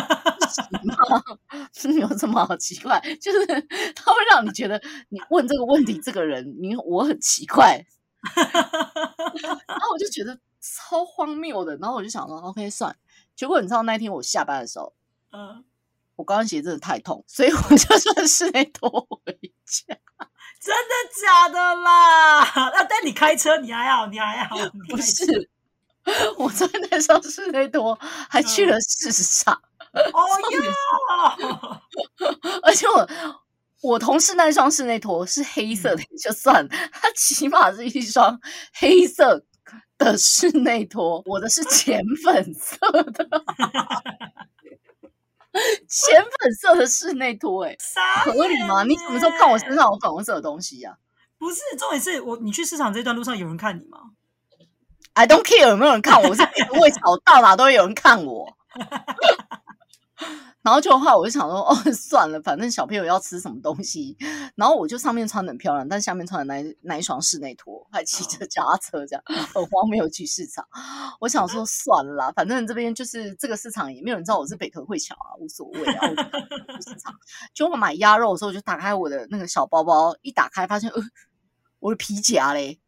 [0.50, 1.68] 行吗？
[1.74, 3.00] 是有这么好奇怪？
[3.20, 3.46] 就是
[3.96, 7.86] 他会让你觉得你问这个问题，这个人你我很奇怪，
[9.68, 12.96] 然后我就觉得超荒谬的，然后我就想说，OK，算。
[13.36, 14.94] 结果你知道那天我下班的时候，
[15.32, 15.66] 嗯，
[16.16, 19.20] 我高跟鞋真的太痛，所以我就穿室内拖回
[19.66, 19.98] 家。
[20.66, 22.72] 真的假的啦？
[22.74, 24.58] 那但你开车你还好，你还好，
[24.90, 25.48] 不是，
[26.40, 27.96] 我穿那双室内拖
[28.28, 29.54] 还去了市场。
[29.94, 30.22] 哦
[31.40, 31.82] 哟，
[32.64, 33.08] 而且我
[33.82, 38.40] 我同事那双室内拖是黑色的，也就算了，它起码是一双
[38.74, 39.46] 黑色
[40.00, 42.76] 的室内拖，我的是浅粉色
[43.14, 43.28] 的，
[45.88, 48.84] 浅粉色的室内拖、欸，傻合理吗？
[48.84, 50.98] 你什么时候看我身上有粉红色的东西呀、
[51.38, 54.00] 不是重点是我，你去市场这段路上有人看你吗
[55.14, 58.58] ？i don't care 有没有人看我，我是不会吵，到哪都会有人看我。
[60.66, 64.18] 然后就的话，我就想说，哦， 算了，反正小朋友要吃什么东西，
[64.56, 69.22] 然后我就上面穿的很漂亮，但下面穿的那一那一双室内拖，还骑着脚踏车，这样
[69.54, 70.68] 很荒谬去市场。
[71.20, 76.08] 我想说， 算了啦，反正这边就是这个市场，也没有人知道我是北投会桥啊，无所谓啊。
[76.82, 77.14] 市场，
[77.54, 81.00] 就我买鸭肉的时候，我就打开我的那个小包包，一打开发现，呃，
[81.80, 82.80] 我的皮夹嘞。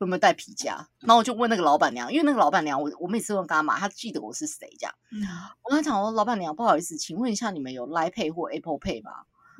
[0.00, 0.88] 有没有带皮夹？
[1.00, 4.94] 然后我就问那个老板娘，因为那个老板娘我我每次都跟她买，她记得我是谁这样。
[5.12, 5.20] 嗯
[5.62, 9.10] 我跟她讲说，老板娘不好意思，请问一下你们有 Line Pay 或 Apple Pay 吗？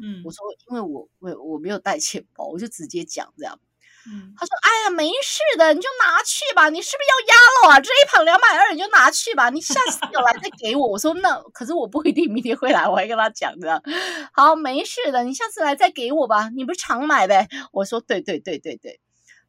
[0.03, 3.59] 嗯我说因为我我我没有带钱包，我就直接讲这样。
[4.07, 7.81] 嗯，她说哎呀没事的，你就拿去吧，你是不是要鸭肉啊？
[7.81, 10.87] 这一盘两百二，你就拿去吧，你下次有来再给我。
[10.87, 13.83] 我说那可是我不一定明天会来，我还跟她讲的。
[14.33, 17.46] 好，没事的，你下次来再给我吧，你不是常买呗？
[17.72, 18.98] 我说对对对对对，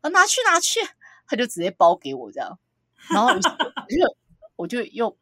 [0.01, 0.79] 啊拿去拿去，
[1.27, 2.59] 他就直接包给我这样，
[3.09, 3.49] 然后我就
[4.55, 5.17] 我就又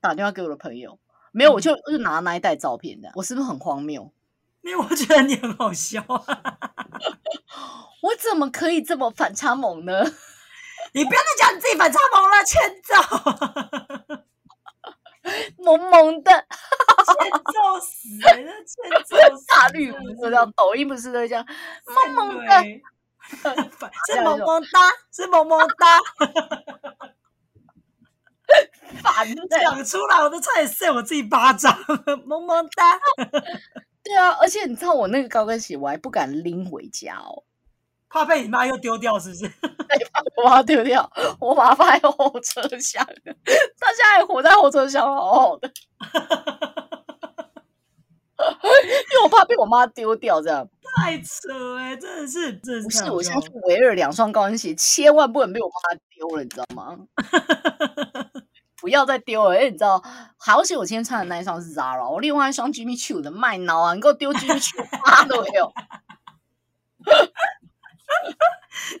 [0.00, 0.98] 打电话给我的朋友，
[1.32, 4.12] 没有，我就就拿那一袋照片的，我是不是很荒谬？
[4.62, 6.58] 因为我觉得你很好笑啊！
[8.02, 10.04] 我怎么可以这么反差萌呢？
[10.92, 12.94] 你不要再讲你自己反差萌了，欠揍，
[15.58, 19.16] 萌萌的欠揍死人了，欠揍！
[19.48, 21.46] 大绿不是这样，抖音不是都这样
[21.86, 22.62] 萌萌的？
[23.42, 23.54] 对
[24.14, 25.98] 是萌萌哒， 是萌萌哒，
[29.02, 29.42] 烦的。
[29.60, 31.76] 讲出来我都差点扇我自己巴掌，
[32.26, 32.98] 萌萌哒。
[34.02, 37.44] 对啊，而且你知道我那个高跟鞋，我还不敢拎回家哦，
[38.08, 39.52] 怕被你妈又丢掉，是不是？
[40.36, 45.70] 我把它丢掉，我把它放在后车厢，它现在还活在后车厢，好好的。
[48.84, 53.10] 因为我怕被我妈丢掉，这样 太扯哎、真的是，真的不是。
[53.10, 56.98] 我现在去维尔两双高跟鞋，千万不能被我妈丢了，你知道吗？
[58.80, 60.02] 不要再丢了，因为你知道，
[60.38, 65.70] 好险我今天穿的那一双是 Zara，我另外一双 Jimmy Choo 的麦孬啊，你给我丢 Jimmy Choo，妈都没有。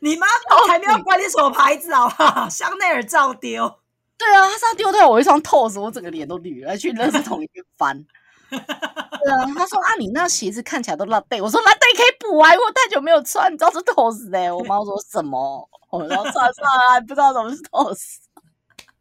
[0.02, 0.26] 你妈
[0.68, 2.48] 才没有管你什么牌子好不好？
[2.48, 3.80] 香奈儿照丢。
[4.16, 8.04] 对啊，他说他丢掉我一双 toes，我整个脸都绿了，去垃圾桶里面翻。
[8.50, 11.40] 对啊，他说啊，你那鞋子看起来都烂背。
[11.40, 14.52] 我说烂背可以补啊，因为我太久没有穿，你知道是 toes 哎。
[14.52, 15.68] 我妈说什么？
[15.90, 18.16] 我要穿上来，不知道什么是 toes。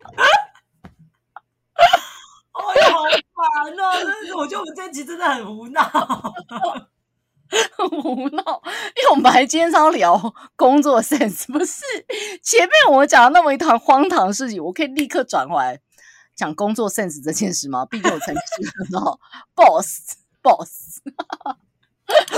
[0.04, 0.24] 哎
[2.82, 4.04] 呀，好烦哦！
[4.04, 5.82] 真是，我觉得我们这集真的很无脑，
[7.78, 8.62] 很无脑。
[8.98, 11.84] 因为我们还今天要聊工作 sense，不是
[12.44, 15.80] 前面我讲了那么一团荒唐的事情，我可以立刻转回来
[16.40, 17.86] 讲工作 sense 这件事吗？
[17.86, 19.20] 毕竟我曾经是那种
[19.54, 21.02] boss boss。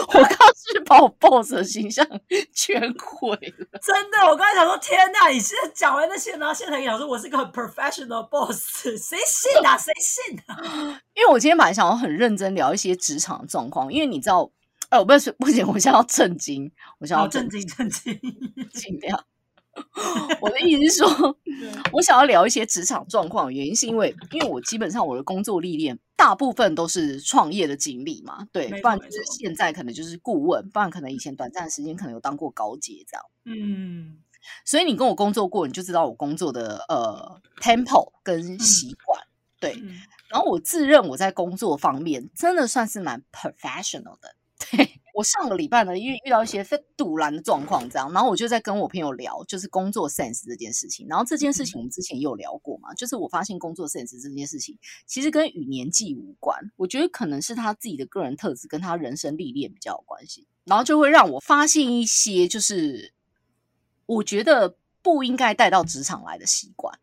[0.07, 2.05] 我刚是把我 boss 的形象
[2.53, 4.17] 全毁了，真的。
[4.27, 5.29] 我刚才想说，天哪！
[5.29, 9.77] 你现在讲完那些，然后现在想说我是个很 professional boss， 谁信啊？
[9.77, 10.99] 谁信啊？
[11.15, 14.51] 因为我今天本来想要很认真聊一些职场状况，因为你知道，
[14.89, 18.19] 哎，我不是不行，我现在要震惊，我想要震惊，震惊，
[18.73, 19.23] 尽量。
[20.41, 21.37] 我的意思是说，
[21.93, 34.17] 我想要聊一些职场状况，原因是因为，因为我基本上我的工作历练大部分都是创业的经历嘛，对，不然就是现在可能就是顾问，不然可能以前短暂的时间可能有当过高阶这样，嗯，
[34.65, 39.21] 所以你跟我工作过，你就知道我工作的呃 tempo 跟习惯，
[39.59, 39.81] 对，
[40.29, 44.35] 然后我自认我在工作方面真的算是蛮 professional 的，
[44.69, 44.89] 对。
[45.13, 51.05] 我上个礼拜呢，因为遇到一些非堵拦的状况，这样，然后我就在跟我朋友聊，就是工作 sense 这件事情。
[51.09, 60.47] 然后这件事情我们之前也有聊过嘛，就是我发现工作 sense 这件事情其实跟与年纪无关，我觉得可能是他自己的个人特质跟他人生历练比较有关系。
[60.63, 63.13] 然后就会让我发现一些，就是
[64.05, 66.97] 我觉得不应该带到职场来的习惯。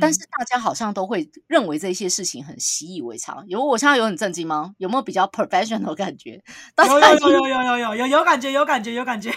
[0.00, 3.44] 但是大家好像都会认为这些事情很习以为常。
[3.48, 4.74] 有我现在有很震惊吗？
[4.78, 6.42] 有没有比较 professional 感觉？
[6.86, 9.32] 有有有有有有有有感觉有感觉有感觉，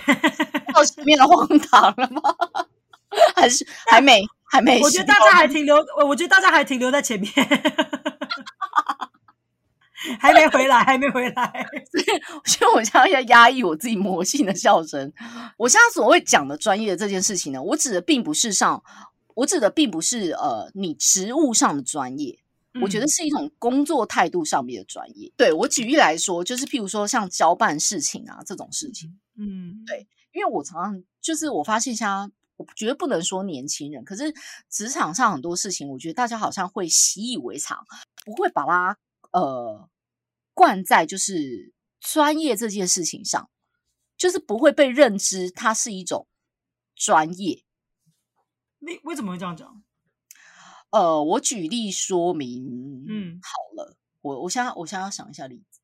[0.74, 2.22] 到前面的荒唐了吗？
[3.36, 4.82] 还是还没还没？
[4.82, 7.32] 我觉得大家还停留，我觉得大家还停留在前面，
[10.20, 11.66] 还没回来，还没回来。
[12.46, 15.12] 所以我现在要压抑我自己魔性的笑声。
[15.58, 18.84] 我现在所谓讲的专业的这件事情呢，我指的并不是上。
[19.36, 22.40] 我指的并不是呃你职务上的专业，
[22.82, 25.32] 我觉得是一种工作态度上面的专业。
[25.38, 34.34] 对我举例来说，就是譬如说像交办事情啊这种事情，嗯，对，因为我常常就是我发现，像我觉得不能说年轻人，可是
[34.70, 37.86] 职场上很多事情，我觉得大家好像会习以为常，
[38.24, 38.98] 不会把它
[39.32, 39.90] 呃
[40.54, 43.50] 灌在就是专业这件事情上，
[44.18, 46.26] 就是不会被认知它是一种
[46.96, 47.65] 专业。
[48.86, 49.82] 你为什么会这样讲？
[50.92, 53.04] 呃，我举例说明。
[53.10, 55.80] 嗯，好了，我我现在我现在要想一下例子。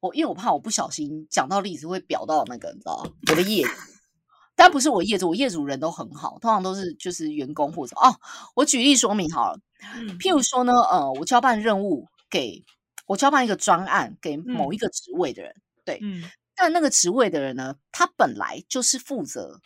[0.00, 3.70] 我因为我怕我不小心讲到例子会表到那个，你知道我的业主，
[4.54, 8.14] 但不是我业主，我业主人都很好，通常都是就是员工或者哦。
[8.54, 9.58] 我举例说明好了。
[9.94, 12.62] 嗯，譬如说呢，呃，我交办任务给
[13.06, 16.22] 我交办一个专案给某一个职位的人，对，嗯，
[16.54, 19.60] 但那个职位的人呢，他本来就是负责。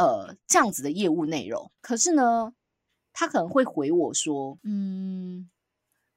[0.00, 2.54] 呃，这样子的业务内容，可是呢，
[3.12, 5.50] 他可能会回我说，嗯，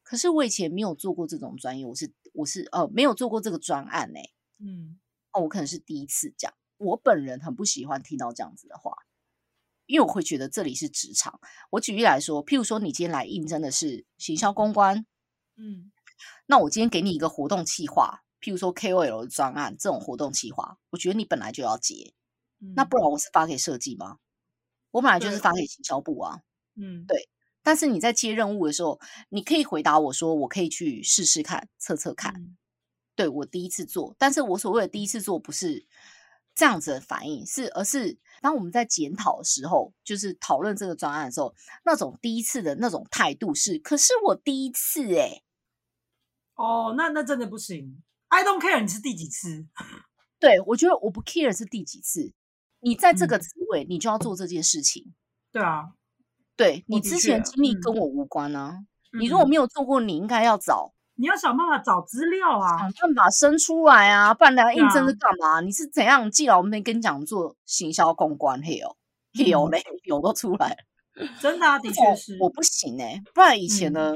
[0.03, 4.19] 可是我以前没有做过这种专业，我是我是呃没有做过这个专案呢，
[4.59, 4.97] 嗯，
[5.33, 8.95] 哦，我可能是第一次讲，我本人很不喜欢听到这样子的话，
[9.85, 11.41] 因为我会觉得这里是职场。
[11.71, 15.05] 我举例来说，譬如说你今天来应征的是行销公关，
[15.57, 15.91] 嗯，
[16.45, 22.13] 那我今天给你一个活动企划，譬如说 KOL 的专案这种活动企划，我觉得你本来就要接。
[22.75, 24.17] 那不然我是发给设计吗？
[24.91, 26.41] 我本来就是发给行销部啊。
[26.75, 27.29] 嗯，对。
[27.61, 28.99] 但是你在接任务的时候，
[29.29, 32.55] 你可以回答我说，我可以去试试看、测测看。
[33.15, 35.85] 对我第一次做，但是我所谓的第一次做不是
[36.55, 45.41] 这样子的反应，是而是当我们在检讨的时候，就是讨论这个专案的时候，那种第一次的那种态度是，可是我第一次哎。
[46.55, 48.03] 哦，那那真的不行。
[48.27, 49.67] I don't care，你是第几次？
[50.39, 52.33] 对我觉得我不 care 是第几次。
[52.83, 55.13] 你在这个职位，你就要做这件事情。
[55.51, 55.93] 对啊，
[56.55, 58.79] 对你之前经历跟我无关啊。
[59.17, 65.61] 你如果没有做过，你应该要找，你要想办法找资料啊，想办法生出来啊，不然来应征是干嘛？
[65.61, 66.29] 你是怎样？
[66.29, 68.95] 既然我没跟你讲做行销公关，嘿哦，
[69.33, 70.75] 嘿哦嘞， 有都出来
[71.39, 73.21] 真的啊，的确是我不行哎。
[73.33, 74.15] 不然以前呢，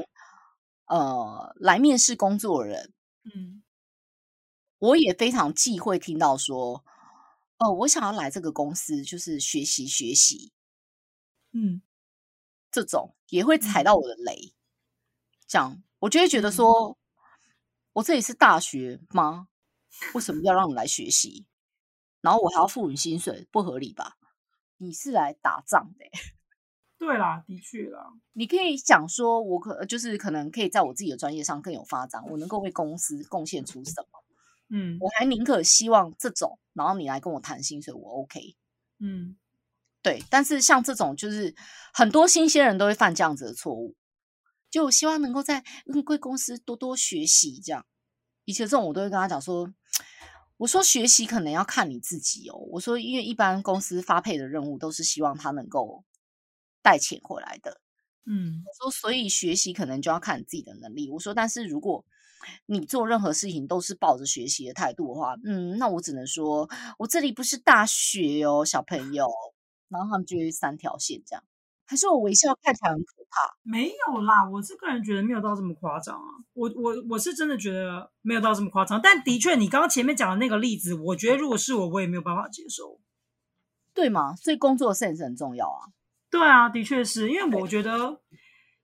[0.88, 2.92] 呃，来面试工作的人，
[3.24, 3.62] 嗯，
[4.78, 6.84] 我也非常忌讳听到说。
[7.58, 10.52] 哦，我想要来这个公司，就是学习学习，
[11.52, 11.82] 嗯，
[12.70, 14.54] 这种也会踩到我的雷。
[15.46, 16.96] 这样，我就会觉得说，
[17.94, 19.48] 我这里是大学吗？
[20.14, 21.46] 为什么要让你来学习？
[22.20, 24.18] 然后我还要付你薪水，不合理吧？
[24.76, 26.04] 你是来打仗的，
[26.98, 34.22] 对啦，的确啦，你可以想说，我可就是可能可以在我自己的专业上更有发展，我能够为公司贡献出什么？
[34.70, 38.56] 嗯我还宁可希望这种，然后你来跟我谈薪水，我 OK。
[39.00, 39.36] 嗯
[40.02, 41.54] 对，但是像这种就是
[41.92, 43.96] 很多新鲜人都会犯这样子的错误，
[44.70, 47.84] 就我希望能够在嗯贵公司多多学习这样。
[48.44, 49.72] 以前这种我都会跟他讲说，
[50.56, 52.56] 我说学习可能要看你自己哦。
[52.70, 56.04] 我说因为一般公司发配的任务都是希望他能够
[56.82, 57.80] 带钱回来的。
[58.24, 61.10] 嗯我说所以学习可能就要看你自己的能力。
[61.10, 62.04] 我说但是如果
[62.66, 69.28] 你做任何事情都是抱着学习的态度的话，嗯，那我只能说我这里不是大学哦，小朋友。
[69.90, 71.42] 然后他们就会三条线这样，
[71.86, 73.56] 还是我微笑看起来很可怕？
[73.62, 76.28] 没有啦，我是个人觉得没有到这么夸张啊。
[76.52, 83.00] 我我我是真的觉得没有到这么夸张，但的确你刚刚前面讲的那个例子，我觉得如果是我，我也没有办法接受。
[83.94, 84.36] 对吗？
[84.36, 85.88] 所以工作 sense 很重要啊。
[86.28, 88.20] 对啊，的确是因为我觉得，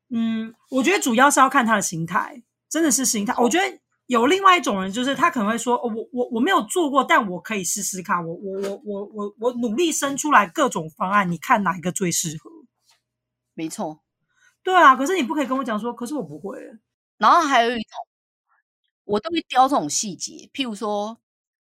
[0.09, 2.43] 嗯，我觉得主要是要看他的心态，
[2.75, 3.33] 真的是心态。
[3.39, 12.51] 我觉得有另外一种人，就是他可能会说，哦、我我我没有做过，但我可以试试看，我我我我我我努力生出来各种方案，你看哪一个最适合？
[13.55, 14.01] 没错。
[14.65, 16.59] 对啊，可是你不可以跟我讲说，可是我不会。
[17.17, 17.91] 然后还有一种，
[19.05, 21.17] 我都会雕这种细节，譬如说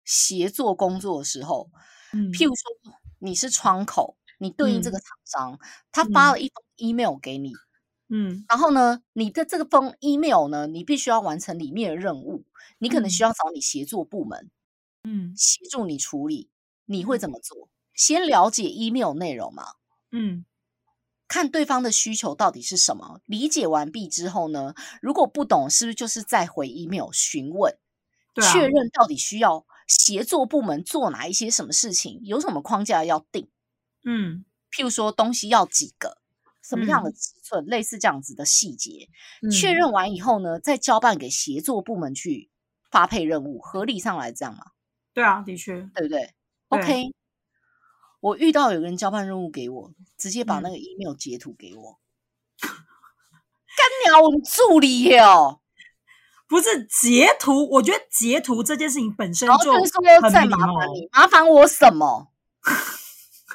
[0.04, 1.70] 协作工作的时候，
[2.12, 5.58] 嗯譬如说你是窗口，你对应这嗯个厂商，
[5.92, 7.65] 他发了一封 email 给你，嗯
[8.48, 12.44] 然后呢，你的这个封 email 呢，你必须要完成里面的任务，
[12.78, 14.50] 你可能需要找你协作部门
[15.04, 15.34] 嗯。
[15.36, 16.50] 协助你处理，
[16.86, 17.68] 你会怎么做？
[17.94, 19.64] 先了解 email 内容嘛，
[20.12, 20.44] 嗯。
[21.28, 23.20] 看对方的需求到底是什么。
[23.26, 27.76] 理解完毕之后呢，如果不懂，是不是就是再回 email 询问，
[28.36, 28.68] 啊确。
[28.68, 33.48] 认到底需要协作部门做哪一些什么事情，有什么框架要定？
[34.04, 34.44] 嗯。
[34.70, 36.18] 譬如说东西要几个，
[36.68, 37.14] 什么样的嗯。
[37.14, 39.08] 尺寸，类似这样子的细节。
[39.42, 39.50] 嗯。
[39.50, 42.50] 确认完以后呢，再交办给协作部门去
[42.90, 44.64] 发配任务，合理上来这样嘛，
[45.14, 46.08] 对啊，的确，对不对？
[46.08, 46.34] 对。
[46.68, 47.12] O k
[48.20, 50.70] 我遇到有个人交办任务给我，直接把那嗯。
[50.70, 51.98] 个 email 截图给我，
[53.76, 55.60] 干鸟我们助理耶哦，
[56.48, 59.32] 不是截图，我觉得截图这件事情本。
[59.34, 62.32] 身就就是说很再没礼貌麻烦你，麻烦我什么？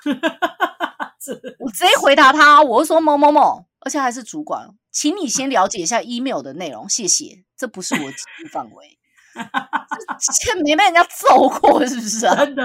[1.59, 7.43] 我直接回答他，我就说某某某，而且还是主管，请你先了解一下 email 的内容，谢谢。
[7.55, 8.97] 这不是我的职务范围，
[9.35, 12.35] 这欠没被人家揍过是不是啊？
[12.35, 12.63] 真的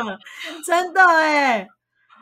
[0.64, 1.68] 真的哎，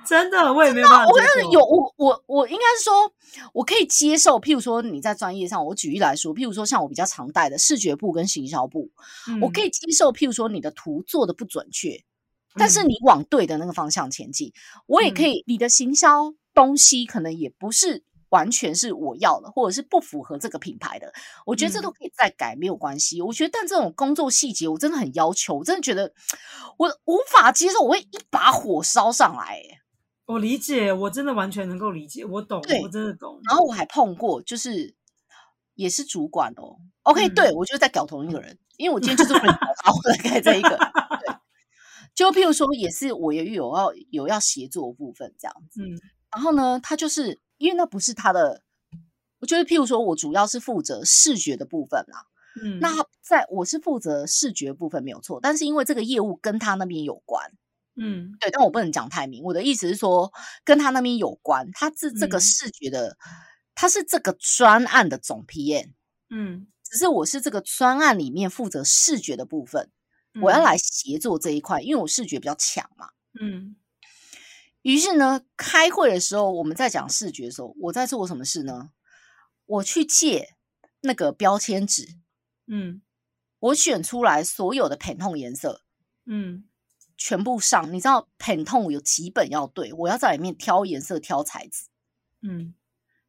[0.04, 1.06] 真的我也没有办法。
[1.06, 3.12] 我跟你有我我我应该是说，
[3.52, 4.40] 我可以接受。
[4.40, 8.90] 譬如说你在专业上，我举例来说，譬如说像我比较常带的视觉部跟行销部，
[9.40, 10.12] 我可以，以接受。
[10.12, 12.02] 譬如说你的图做的不准确，
[12.54, 14.52] 但是嗯你往对的那个方向前进，
[14.86, 15.44] 我也可嗯以。
[15.46, 21.12] 你的行销东西可能也不是完全是我要的，或者是不符合这个品牌的，
[21.46, 23.20] 我觉得这都嗯可以再改，没有关系。
[23.22, 26.12] 我觉得，但这种工作细节，我真的很要求，我真的觉得
[26.76, 29.78] 我无法接受，我会一把火烧上来、欸。
[30.26, 33.38] 我理解，我真的完全能够理解，我懂，我真的懂。
[33.48, 34.94] 然后我还碰过，就是
[35.74, 36.76] 也是主管哦。
[37.02, 40.78] OK，、嗯对我就是在搞同一个人，因为我今天就是为了搞他，我在盖这一个。
[42.14, 45.82] 对，就譬如说，也是我也有要有要协作的部分这样子。
[45.82, 45.98] 嗯
[46.34, 48.64] 然后呢，他就是因为那不是他的，
[49.38, 52.26] 我就是譬如说我主要是负责视觉的部分啦。
[52.60, 57.52] 嗯，那在我是负责视觉部分没有错，但是因为这个业务跟他那边有关，
[57.94, 59.44] 嗯对，但我不能讲太明。
[59.44, 60.32] 我的意思是说，
[60.64, 63.16] 跟他那边有关，他是这个嗯视觉的，
[63.76, 65.92] 他是这个专案的总 PM，
[66.30, 69.90] 嗯，只是我是这个专案里面负责视觉的部分，
[70.40, 73.10] 我要嗯来协作这一块，因为我视觉比较强嘛。
[73.40, 73.76] 嗯
[74.82, 78.90] 于是呢，开会的时候，我们在讲视觉的时候，我在做什么事呢？
[79.66, 80.56] 我去借
[81.00, 82.16] 那个标签纸，
[82.66, 83.00] 嗯
[83.60, 85.80] 我选出来所有的 Pantone 颜色，
[86.26, 86.64] 嗯
[87.16, 87.92] 全部上。
[87.92, 91.86] 你知道 Pantone 有几本要对，我要在里面挑颜色、挑材质。
[92.42, 92.74] 嗯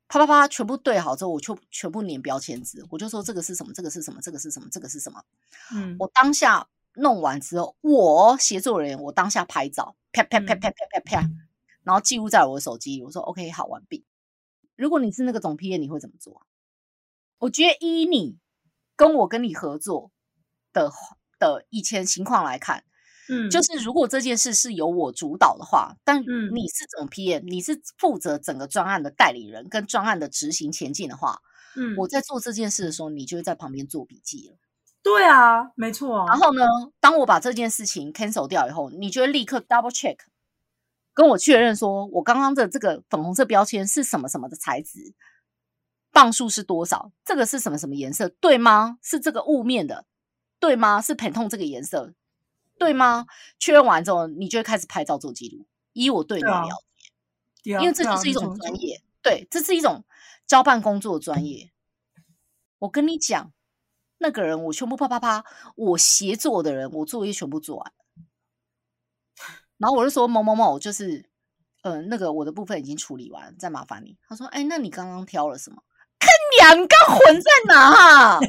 [0.10, 5.24] 啪啪啪，全部对好之后，我就全部粘标签纸，我就说这个是什么，这个是什么，这个是什么，这个是什么。
[5.74, 6.68] 嗯，我当下
[6.98, 11.30] 弄完之后，我协作人员我当下拍照，啪啪啪啪啪啪啪，
[11.84, 13.04] 然后记录在我的手机里。
[13.04, 14.06] 我说 OK，好，完毕。
[14.76, 16.46] 如果你是那个总 P 你会怎么做？
[17.38, 18.38] 我觉得依你
[18.96, 20.12] 跟我跟你合作
[20.72, 20.92] 的
[21.38, 22.84] 的以前情况来看，
[23.30, 31.42] 嗯就是如果这件事是由我主导的话，但嗯你是总 PM，你是负责整个专案的代理人跟专案的执行前进的话，
[31.76, 34.58] 嗯，我在做这件事的时候，你就会在旁边做笔记了。
[35.06, 36.26] 对啊，没错啊。
[36.26, 36.64] 然后呢，
[37.00, 40.18] 当我把这件事情 cancel 掉以后，你就会立刻 double check
[41.14, 45.14] 跟我确认说，我刚刚的这个粉红色标签是什么什么的材质，
[46.12, 47.12] 磅数是多少？
[47.24, 48.30] 这个是什么什么颜色？
[48.30, 48.98] 对吗？
[49.04, 50.08] 是这个雾面的，
[50.60, 51.00] 对吗？
[51.00, 52.16] 是盆痛这个颜色，
[52.80, 53.28] 对吗？
[53.60, 55.68] 确认完之后，你就会开始拍照做记录。
[55.94, 56.68] 以我对你的了
[57.64, 60.04] 解，因为这就是一种专业，对，这是一种
[60.48, 61.72] 交办工作的专业。
[62.80, 63.54] 我跟你讲，
[64.18, 65.44] 那个人我全部啪啪啪，
[65.76, 67.92] 我协作的人，我作业全部做完。
[69.78, 71.30] 然后我就说某某某，就是，
[71.84, 74.18] 呃，那个我的部分已经处理完，再麻烦你。
[74.28, 75.84] 他说，哎，那你刚刚挑了什么？
[76.20, 78.40] 坑娘，你刚混在哪哈？
[78.42, 78.48] 要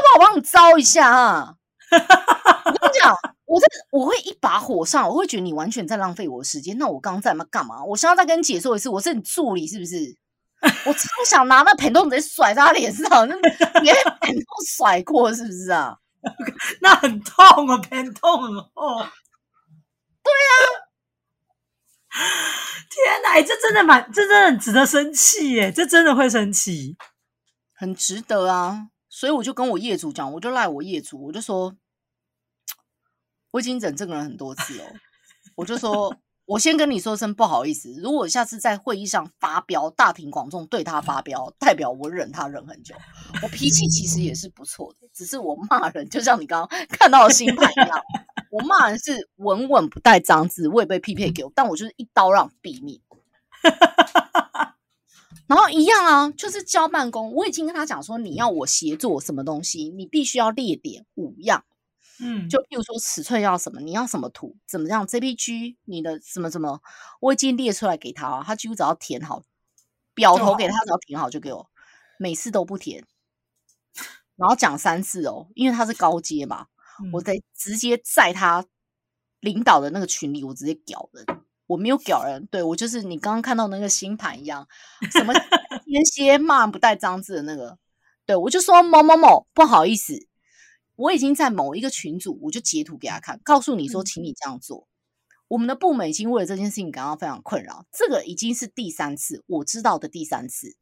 [0.00, 1.56] 不要我帮你招一下啊？
[1.90, 3.16] 我跟你讲，
[3.46, 6.76] 我这我会一把火上，我会觉得你完全在浪费我的时间。
[6.76, 7.84] 那我刚刚在那干嘛？
[7.84, 10.16] 我现在再跟你解说一次，我是你助理是不是？
[10.86, 13.34] 我超想拿那盆痛直接甩在他脸上，那
[13.80, 15.96] 连盆痛甩过是不是啊？
[16.80, 19.08] 那很痛啊，盆痛哦。
[20.22, 20.52] 对啊，
[22.88, 25.70] 天哪，这真的蛮，这真的很值得生气耶！
[25.70, 26.96] 这真的会生气，
[27.74, 28.88] 很值得啊！
[29.10, 31.74] 所以我就跟我业主讲，我就赖我业主，我就说，
[33.52, 34.86] 我已经忍这个人很多次哦，
[35.56, 36.16] 我就说。
[36.46, 42.94] 我先跟你说声不好意思，如果下次在会议上发飙，大庭广众对他发飙，代表我忍他忍很久。
[43.42, 47.98] 我脾气其实也是不错的，只是我骂人就像你刚刚看到的星盘一样，
[48.50, 53.00] 我骂人是稳稳不带脏字，我也被匹配给我，但我就是一刀让毙命。
[55.46, 61.64] 然后一样啊，就是交办公，我已经跟他讲说，你要我协作什么东西，你必须要列点五样。
[62.20, 66.80] 嗯，就譬如说尺寸要什么，你要什么图，怎么样？JPG，你的什么什么，
[67.20, 69.42] 我已经列出来给他啊，他几乎只要填好，
[70.14, 71.68] 表头给他只要填好就给我，
[72.18, 73.04] 每次都不填，
[74.36, 76.68] 然后讲三次哦，因为他是高阶嘛，
[77.12, 78.64] 我在直接在他
[79.40, 81.26] 领导的那个群里，我直接屌人，
[81.66, 84.68] 我没有屌人，对我就是你刚刚看到那个星盘一样，
[85.10, 85.34] 什么
[85.84, 87.76] 天蝎骂不带脏字的那个，
[88.24, 90.28] 对我就说某某某，不好意思。
[90.96, 94.86] 我已经在某一个群组，我就截图给他看，告诉你说，请你这样做。
[95.48, 100.76] 我们的部门已经为了这件事情感到非常困扰，这个已经是第三次，我知道的第三次。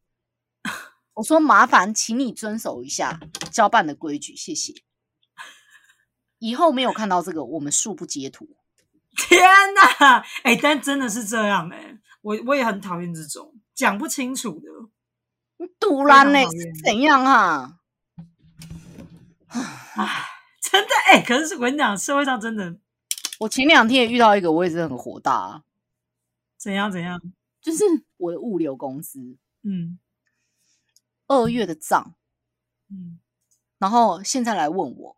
[1.15, 4.73] 我说麻烦，请你遵守一下交办的规矩，谢谢。
[6.39, 8.49] 以后没有看到这个，我们恕不截图。
[9.29, 9.43] 天
[9.75, 16.39] 哪，哎，但真的是这样哎，我我也很讨厌这种讲不清楚的，突然呢
[16.85, 17.79] 怎样啊？
[19.53, 20.27] 唉，
[20.61, 22.77] 真的哎，可是我跟你讲，社会上真的，
[23.41, 25.33] 我前两天也遇到一个，我也是很火大。
[25.35, 25.63] 啊
[26.57, 27.21] 怎样怎样？
[27.61, 27.85] 就是
[28.17, 29.99] 我的物流公司，嗯，
[31.27, 32.15] 二月的账，
[32.89, 33.19] 嗯，
[33.79, 35.17] 然后现在来问我，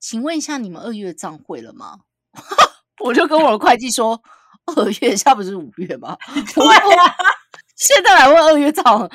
[0.00, 2.00] 请问一下，你们二月的账会了吗？
[3.04, 4.20] 我就跟我的会计说，
[4.66, 6.18] 二月下不是五月吗？
[7.76, 9.08] 现在来问二月账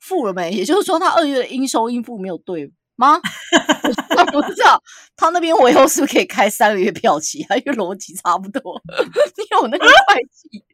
[0.00, 0.50] 付了没？
[0.52, 2.72] 也就是说，他二月的应收应付没有对。
[3.00, 3.18] 吗？
[4.18, 4.80] 我 不知道
[5.16, 7.56] 他那边我以后是不是可以开三个月票期啊？
[7.56, 8.80] 因为逻辑差不多。
[9.50, 10.64] 因为我那个会计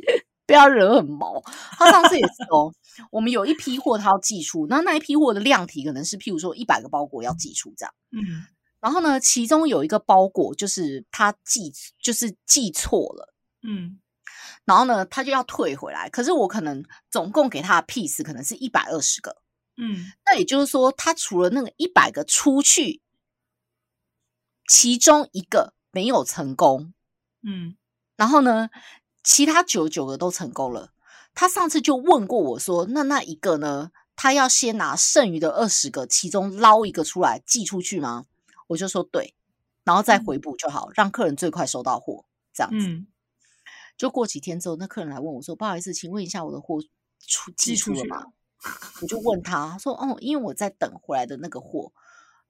[0.46, 1.40] 被他惹很毛。
[1.78, 2.72] 他上次也是哦，
[3.10, 7.94] 我们有一批货他要寄出，那那一批货的量体可能是譬如说一百个包裹要寄出这样。
[8.10, 8.46] 嗯，
[8.80, 11.72] 然后呢，其中有一个包裹就是他寄
[12.02, 13.34] 就是寄错了。
[13.62, 14.00] 嗯，
[14.64, 16.08] 然后呢，他就要退回来。
[16.08, 19.36] 可是我可能总共给他的 piece 可能是一百二十个。
[19.82, 23.00] 嗯，那也就是说，他除了那个一百个出去，
[24.68, 26.94] 其中一个没有成功，
[27.42, 27.76] 嗯，
[28.16, 28.70] 然后呢，
[29.24, 30.92] 其他九九个都成功了。
[31.34, 33.90] 他上次就问过我说：“那那一个呢？
[34.14, 38.26] 他要先拿剩余的二十个，其中捞一个出来寄出去吗？”
[38.68, 39.34] 我就说：“对，
[39.82, 42.86] 然后再回补就好，让客人最快收到货。”这样子，
[43.96, 46.80] 就过几天之后，那客人来问我说：“不好意思，请问一下，我的货
[47.26, 48.26] 出寄出了吗？”
[49.00, 51.92] 我就问他他说：“哦，因为我在等回来的那个货，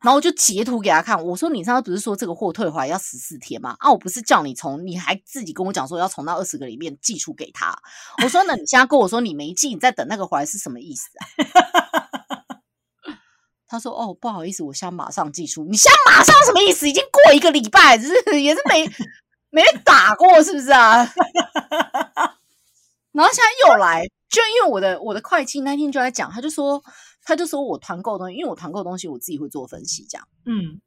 [0.02, 1.24] 然后我就截图给他看。
[1.24, 3.74] 我说你上次不是说这个货退回来要十四天吗？
[3.78, 7.74] 啊，我不是叫你从，你还自己跟我讲说要从那二十个里面寄出给他。
[8.22, 11.24] 我说那你现在跟我说你没寄，你在等那个回来是什么意思啊？”
[13.66, 15.64] 他说：“哦，不好意思，我现在马上寄出。
[15.64, 16.86] 你现在马上什么意思？
[16.86, 18.86] 已经过一个礼拜，是 也是没
[19.48, 20.98] 没打过，是不是啊？
[23.12, 26.82] 然后现在又来。”就因为我的我的会计那天就在讲，他就说
[27.22, 30.80] 他就说我团购东西，因为我团购东西我自己会做分析，这样，嗯，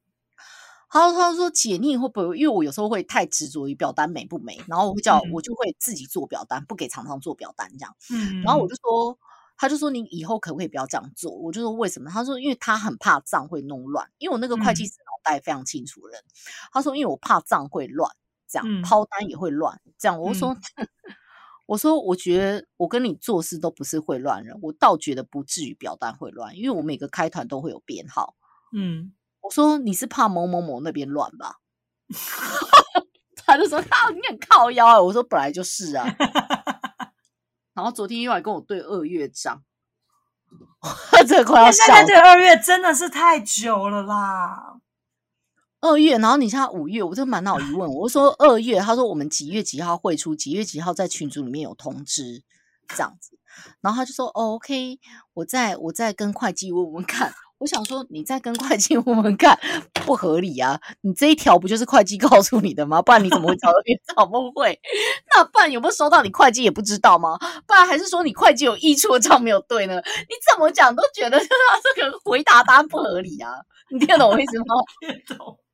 [0.90, 2.38] 他他说姐，你会不会？
[2.38, 9.18] 因为我有时候会太执着于表单美不美，然后我会叫我就会自己做表单，不给常常做表单这样，嗯，然后我就说，
[9.58, 11.32] 他就说你以后可不可以不要这样做？
[11.32, 12.10] 我就说为什么？
[12.10, 16.22] 他说因为他很怕账会弄乱，因为我那个会计师脑袋非常清楚的人，
[16.74, 18.12] 他说因为我怕账会乱，
[18.48, 18.82] 这样嗯。
[18.82, 20.20] 抛单也会乱，这样。
[20.20, 20.56] 我就说，
[21.66, 28.36] 我说我觉得我跟你做事都不是会乱人，我倒觉得不至于表单会乱，因为我每个开团都会有编号。
[28.76, 31.58] 嗯，我说你是怕某某某那边乱吧？
[33.46, 35.02] 他就说靠，你很靠腰啊！
[35.02, 36.06] 我说本来就是啊。
[37.74, 39.62] 然后昨天又来跟我对二月账，
[41.28, 44.78] 这个快要笑现在对二月真的是太久了啦。
[45.86, 47.88] 二月，然后你现在五月，我就满脑疑问。
[47.94, 52.42] 我说二月，他说我们几月几号会出，几月几号在群组里面有通知，
[52.90, 53.38] 这样子。
[53.82, 55.00] 然后他就说、哦、，OK，
[55.36, 57.32] 我再我再跟会计问问看。
[57.60, 59.58] 我想说，你在跟会计问问看，
[59.94, 60.78] 不合理啊！
[61.02, 63.02] 你这一条不就是会计告诉你的吗？
[63.02, 64.78] 不然你怎么会找到月账不会？
[65.34, 66.22] 那不然有没有收到？
[66.22, 67.38] 你会计也不知道吗？
[67.66, 69.96] 不然还是说你会计有溢出的账没有对呢？
[69.96, 71.46] 你怎么讲都觉得他
[71.96, 73.54] 这个回答答案不合理啊！
[73.90, 74.76] 你听懂我意思吗？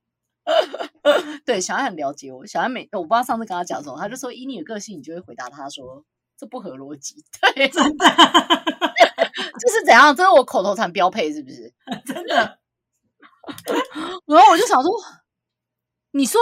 [1.46, 2.46] 对，小安很了解我。
[2.46, 6.04] 小安每我不知道上次跟他讲什么，他就说以你的个性，你就会回答他说
[6.38, 7.24] 这不合逻辑。
[7.56, 8.06] 对，真的，
[9.60, 10.16] 这是怎样？
[10.16, 11.74] 这是我口头禅标配，是不是？
[12.06, 12.60] 真的，
[14.26, 14.92] 然后我就想说，
[16.12, 16.40] 你说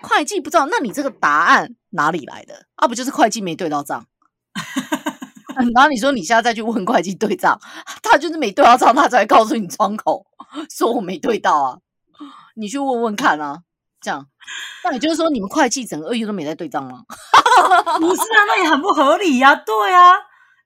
[0.00, 2.66] 会计不知道，那你这个答案哪里来的？
[2.76, 4.06] 啊，不就是会计没对到账？
[5.74, 7.60] 然后你说你现在再去问会计对账，
[8.02, 10.26] 他就是没对到账，他才会告诉你窗口
[10.70, 11.78] 说我没对到啊。
[12.54, 13.58] 你去问问看啊，
[14.00, 14.26] 这样，
[14.84, 17.02] 那也就是说你们会计整个二月都没在对账吗？
[18.00, 20.14] 不是啊，那也很不合理呀、对啊，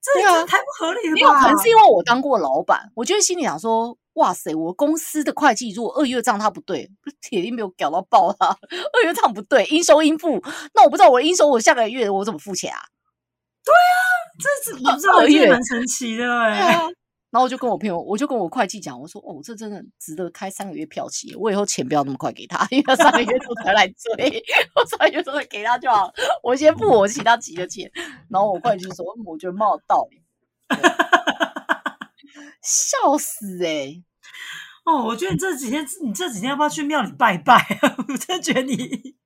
[0.03, 1.15] 这对啊这太不合理了吧？
[1.15, 8.47] 没有，可能是因为我当过老板，我就会心里想说，哇塞，我公司的会计如果二月账他不对，铁定没有搞到爆他。
[8.49, 10.43] 二月账不对，应收应付，
[10.75, 12.81] 那我不知道我的应收我下个月我怎么付钱啊？
[13.65, 13.97] 对啊
[14.41, 16.89] 这是我不知道，我二月觉得蛮神奇的哎、啊。
[17.31, 24.43] 然后我就跟我朋友，我就跟我会计讲，我说哦，这真的值得开三个月票期，我以后钱不要那么快给他，因为他三个月之后才来追，
[24.75, 26.11] 我三个月之后给他就好，
[26.43, 27.91] 我先付我其他急的钱。
[28.31, 30.23] 然后我会计就说，嗯我觉得蛮有道理，
[30.69, 30.79] 对
[32.63, 34.03] 笑死哎、
[34.85, 37.95] 哦，我觉得你这几天，你这几天要不要去庙里拜拜啊？
[38.09, 39.17] 我真的觉得你，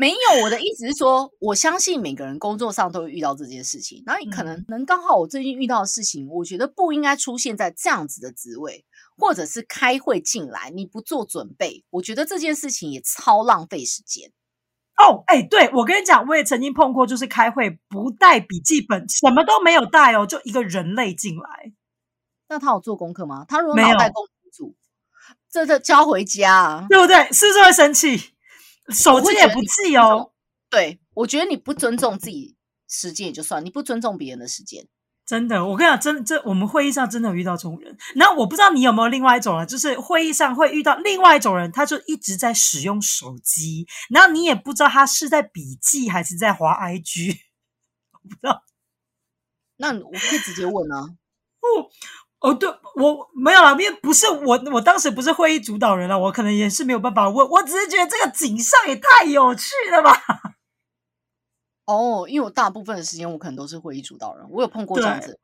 [0.00, 4.02] 没有，我的意思是说，我相信每个人工作上都会遇到这件事情。
[4.06, 8.86] 然后你可能能刚好我最近遇到的事情，我觉得不应该出现在这样子的职位，
[9.18, 14.32] 或者是开会进来你不做准备，我觉得这件事情也超浪费时间。
[14.96, 21.72] 哦，哎，对我跟你讲，我也曾经碰过，就是开会不带笔记本，什么都没有带哦，就一个人类进来，
[22.48, 23.44] 那他有做功课吗？
[23.46, 24.74] 他如果没有脑袋够清楚，
[25.50, 26.86] 这这交回家啊。
[26.88, 27.16] 对不对？
[27.32, 28.30] 是不是会生气？
[28.88, 30.32] 手机也不记哦，
[30.68, 32.56] 对，我觉得你不尊重自己
[32.88, 34.88] 时间也就算，你不尊重别人的时间。
[35.26, 37.96] 真的，我跟你讲，真的，这我们会议上真的有遇到这种人。
[38.16, 47.38] 然后我不知道你有没有另外一种人，就是会议上会遇到另外一种人，他就一直在使用手机，然后你也不知道他是在笔记还是在滑 IG，
[48.12, 48.64] 我不知道。
[49.76, 51.14] 那我可以直接问啊。
[52.40, 60.22] 哦，对我没有啦，因为不是我，我当时不是会议主导人了，我可能也是没有办法问，我只是觉得这个景象也太有趣了吧。
[61.84, 65.38] 哦，因为我大部分的时间我可能都是会议主导人，我有碰过这样子，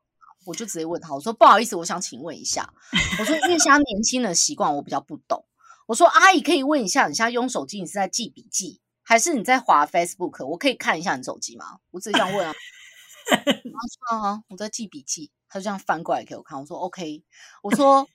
[0.45, 2.73] 我就直接问他，我说不好意思，我想请问一下，
[3.19, 5.45] 我说因为现在年轻人习惯我比较不懂，
[5.85, 10.47] 我说阿姨可以问一下，你现在用手机你是在记笔记，还是你在滑 Facebook？
[10.47, 11.77] 我可以看一下你手机吗？
[11.91, 12.53] 我直接这样问啊，
[14.09, 17.23] 啊，我在记笔记，他就这样翻过来给我看，我说 OK，
[17.63, 18.07] 我说。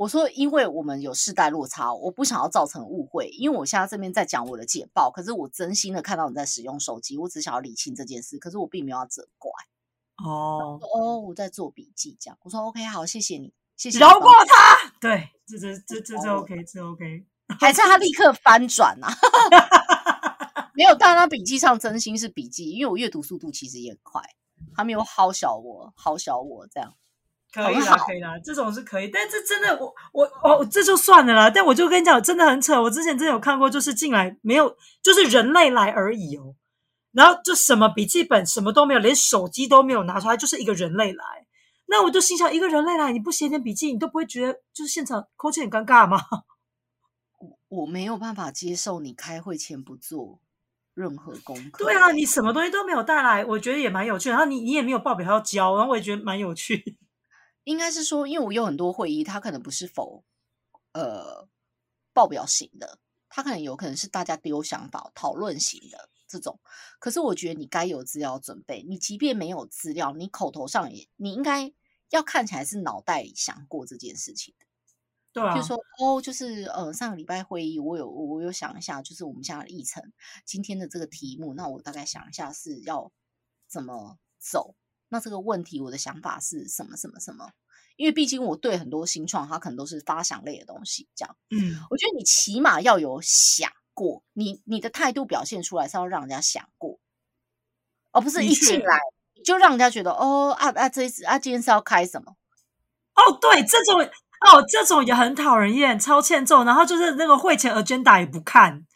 [0.00, 3.28] 我说，因为我们有世代落差，我不想要造成误会。
[3.36, 9.52] 因为我现在这边在讲我的简报，可是我真心的看到你在使用手机，我只想要理清这件事，可是我并没有要责怪。
[10.24, 17.26] 哦，哦，我在做笔记，这样我说 OK，好，谢谢你，谢谢你饶过他，对，这这这这这哦 OK，这 OK。
[17.60, 19.12] 还是他立刻翻转啊？
[20.72, 24.22] 没有，但他笔记上真心是笔记，因为我阅读速度其实也很快，
[24.74, 26.94] 他没有好小我，好小我这样。
[27.52, 31.50] 可以啦，可以啦，这种是可以，但这真的我我哦，这就算了啦。
[31.50, 32.80] 但我就跟你讲，真的很扯。
[32.80, 36.54] 我之前真的有看过，就是进来没有，就是人类来而已哦，
[37.10, 41.24] 然后就什么笔记本什么都没有，连手机都没有拿出来，就是一个人类来。
[41.86, 46.20] 那我就心想，一个人类来，你不写点笔记，你都不会觉得就是现场空气很尴尬吗？
[47.68, 50.38] 我没有办法接受你开会前不做
[51.00, 51.84] 任何功课。
[51.84, 54.32] 对啊，你什么东西都没有带来，我觉得也蛮有趣的。
[54.32, 56.98] 然后你你也没有报表要交，然后我也觉得蛮有趣。
[57.64, 60.24] 应该是说，因为我有很多会议，它可能不是否
[60.92, 61.48] 呃
[62.12, 62.98] 报表型的，
[63.28, 66.60] 它可能有可能是大家丢想法、讨论型的这种。
[66.98, 71.72] 可是我觉得你该有资料准备，你即便没有资料，你口头上也你应该
[72.10, 74.66] 要看起来是脑袋里想过这件事情的。
[75.32, 80.12] 对啊就，说哦，就是呃，上个礼拜会议我有我有想一下，就是我们现在的议程，
[80.44, 83.12] 今天的这个题目，那我大概想一下是要
[83.68, 84.74] 怎么走。
[85.08, 87.52] 那这个问题我的想法是什么什么什么？
[87.96, 96.98] 因为毕竟我对很多新创，它可能都是发想类的东西，这样嗯，我觉得你起码要有想过，你你的态度表现出来是要让人家想过，
[98.12, 98.98] 而不是一进来
[99.44, 102.36] 就让人家觉得哦啊啊这一次啊今天是要开什么？
[103.14, 104.00] 哦，对，这种
[104.40, 106.64] 哦，这种也很讨人厌，超欠揍。
[106.64, 108.86] 然后就是那个会前 agenda 也不看，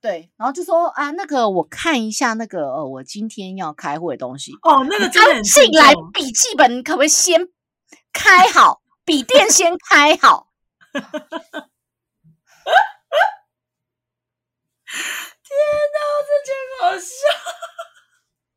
[0.00, 4.52] 对，然后就说啊，那个我看一下那个呃，我今天要开会的东西。
[4.62, 7.48] 哦，那个真的刚很欠进来笔记本可不可以先
[8.12, 10.48] 开好， 笔电先开好？
[16.28, 17.08] 这件好笑。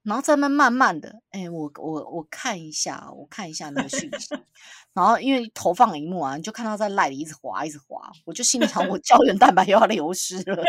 [0.03, 4.35] 然后再慢慢慢的，哎，我我我看一下，我看一下那个讯息。
[4.93, 10.63] 然后因为投放荧幕啊，你就看到在赖里一直滑，一直滑，我就心里想，我 胶原蛋白又要流失了，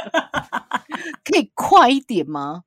[1.25, 2.65] 可以快一点吗？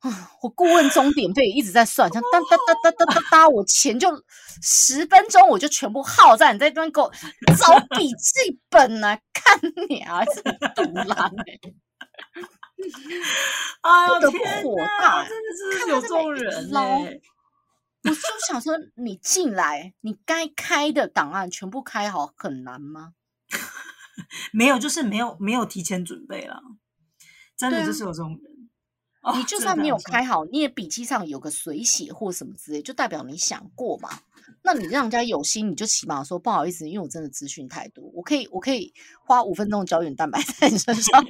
[0.00, 4.08] 啊，我顾问终点费一直在算，像哒哒哒哒哒哒哒，我钱就
[4.62, 7.10] 十分钟我就全部耗在你在这边给我
[7.56, 11.58] 找笔记本呢、 看你啊，真的独蓝哎、
[13.82, 17.20] 哎呦这个天火哪，大真的看是有这种到这个一直人捞欸
[18.04, 18.16] 我就
[18.46, 23.14] 想说，你进来，你该开的档案全部开好很难吗？
[24.52, 26.60] 没有，就是没有没有提前准备了，
[27.56, 28.52] 真的就是有这种人。
[29.22, 34.10] 哦你就算没有开好，你也笔记上有个水写或什么之类，就代表你想过嘛。
[34.62, 38.92] 那你让人家有心，你就起码说不好意思，因为我真的资讯太多，我可以我可以
[39.24, 41.24] 花五分钟的胶原蛋白 在你身上。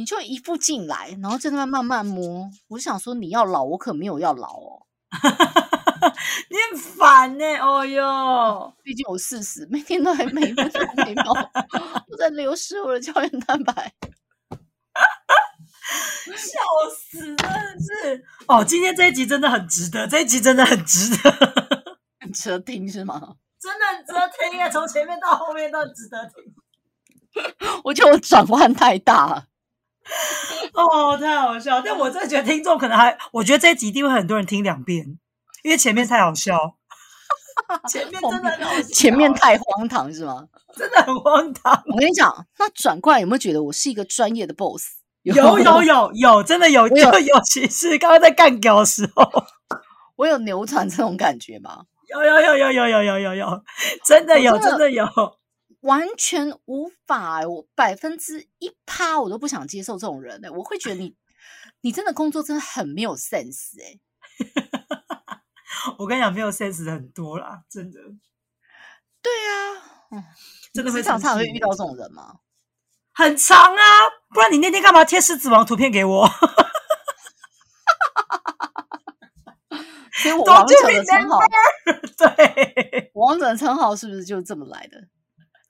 [0.00, 2.50] 你就一副进来，然后在那边慢慢摸。
[2.68, 4.86] 我就想说，你要老，我可没有要老哦。
[6.48, 11.22] 你很烦呢、哦哟，毕竟我四十，每天都还每分钟每秒
[12.08, 13.72] 都 在流失我的胶原蛋白。
[16.34, 16.58] 笑
[16.96, 17.44] 死，真的
[17.78, 18.64] 是哦！
[18.64, 21.30] 今天这一集真的很值得，这一集真的很值得，
[22.20, 23.34] 很值得听是吗？
[23.60, 26.54] 真的很值得听耶，从前面到后面都很值得听。
[27.84, 29.44] 我觉得我转换太大了。
[30.74, 31.80] 哦，太好笑！
[31.80, 35.18] 但我真的觉得听众可能还，我觉得这一集一定会很多人听两遍，
[35.62, 36.56] 因为前面太好笑，
[37.88, 40.46] 前面真的很好笑前面太荒唐是吗？
[40.76, 41.82] 真的很荒唐。
[41.86, 44.84] 我跟你讲，那转过来有没有觉得我是一个专业的 boss？
[45.22, 49.30] 有有有有，真的有，就有尤其是刚刚在干屌的时候，
[50.16, 51.84] 我有扭转这种感觉吗？
[52.08, 53.62] 有有有有有有有有有，
[54.04, 55.06] 真的有真的有。
[55.80, 61.16] 完全无法、欸，我百分之一趴我都不想接受这种人呢、我会觉得你，
[61.82, 63.98] 你真的工作真的很没有 sense 哎、
[65.98, 67.98] 我跟你讲，没有 sense 的很多啦，真的
[69.22, 70.24] 对啊，嗯，
[70.72, 72.40] 真的会职场上生气会遇到这种人吗？
[73.12, 73.82] 很长啊，
[74.34, 76.28] 不然你那天干嘛贴狮子王图片给我？
[80.22, 81.38] 所以我 Don't 王者的称号，
[82.18, 85.08] 对，王者的称号是不是就这么来的？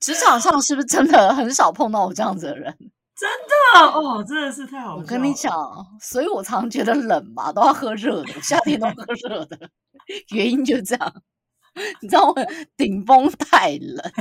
[0.01, 2.77] 职场上是不是真的很少碰到我这样子的人？
[3.21, 5.03] 真的哦，真的是太好了。
[5.03, 5.53] 我跟你讲，
[6.01, 9.59] 所以我常常觉得冷嘛，都要喝热的，夏天都喝热的，
[10.35, 11.23] 原因就是这样。
[12.01, 12.35] 你知道我
[12.79, 14.13] 顶峰太冷，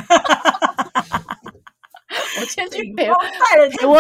[2.40, 3.98] 我今天去陪我带了陪我，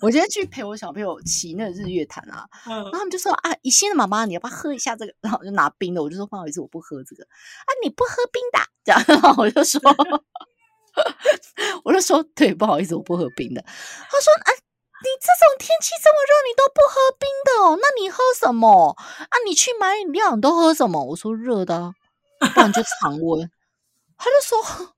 [0.00, 5.14] 我今天去陪我小朋友骑那个日月潭啊，然后嗯，他们就说啊，宜心的妈妈，你要不要喝一下这个？
[5.20, 9.80] 然后我就拿冰的，我就说不好意思，我不喝这个啊，你不喝冰的啊，这样，然后我就说，
[11.84, 13.62] 我就说对，不好意思，我不喝冰的。
[13.62, 17.78] 他说啊，你这种天气这么热，你都不喝冰的哦？
[17.80, 19.34] 那你喝什么啊？
[19.46, 21.04] 你去买饮料，你都喝什么？
[21.04, 21.92] 我说热的、
[22.54, 23.50] 不然就常温。
[24.16, 24.94] 他就说。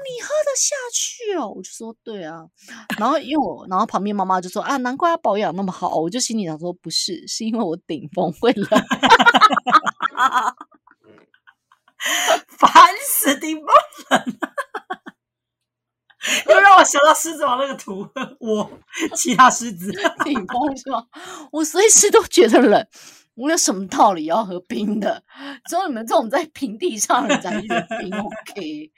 [0.00, 1.48] 你喝得下去哦？
[1.56, 2.46] 我就说对啊，
[2.96, 5.96] 然后因为我，然后旁边妈妈就说啊，难怪他保养那么好。
[5.96, 8.68] 我就心里想说，不是，是因为我顶峰会冷。
[12.46, 13.66] 烦死顶峰
[14.10, 14.38] 人，
[16.48, 18.08] 又让我想到狮子王那个图，
[18.40, 18.70] 我
[19.14, 19.92] 其他狮子，
[20.24, 21.04] 顶峰是吗？
[21.52, 22.86] 我随时都觉得冷，
[23.34, 25.22] 我有什么道理要喝冰的？
[25.68, 28.92] 只有你们这种在平地上的人才一直冰 OK。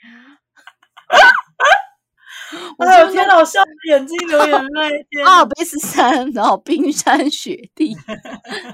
[2.77, 7.95] 我哎呦就天哪，我笑的眼睛流眼泪， 阿尔卑斯山，然后冰山雪地，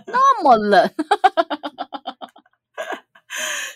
[0.07, 0.89] 那么冷，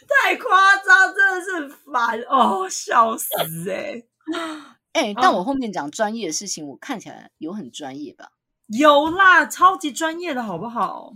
[0.09, 4.01] 太夸张，真的是很烦哦，笑死哎、
[4.93, 8.32] 哎、啊但我后面讲专业的事情，我看起来有很专业吧？
[8.67, 11.13] 有啦，超级专业的好不好？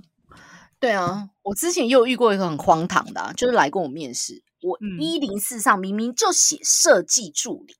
[0.80, 7.76] 对啊，我之前也有遇过一个很荒唐的、啊，就是来跟我面试，我嗯一零四上明明就写设计助理。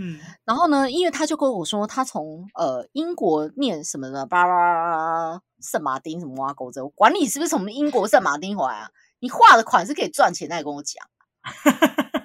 [0.00, 4.96] 嗯然后呢，因为他就跟我说，他从呃英国念什么的，巴拉巴
[5.32, 8.90] 拉圣马丁什么挖沟子，我管你是不是从英国圣马丁回来啊？
[9.20, 11.04] 你画的款是可以赚钱，那也跟我讲。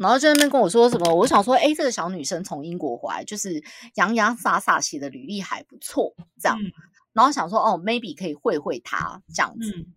[0.00, 3.62] 然后就在那边跟我说什么，我想说，哎，这个小女生从英国回来，就是
[3.96, 6.58] 洋洋洒洒写的履历还不错，这样。
[6.58, 6.72] 嗯
[7.12, 9.70] 然后想说，哦，maybe 可以会会她这样子。
[9.76, 9.94] 嗯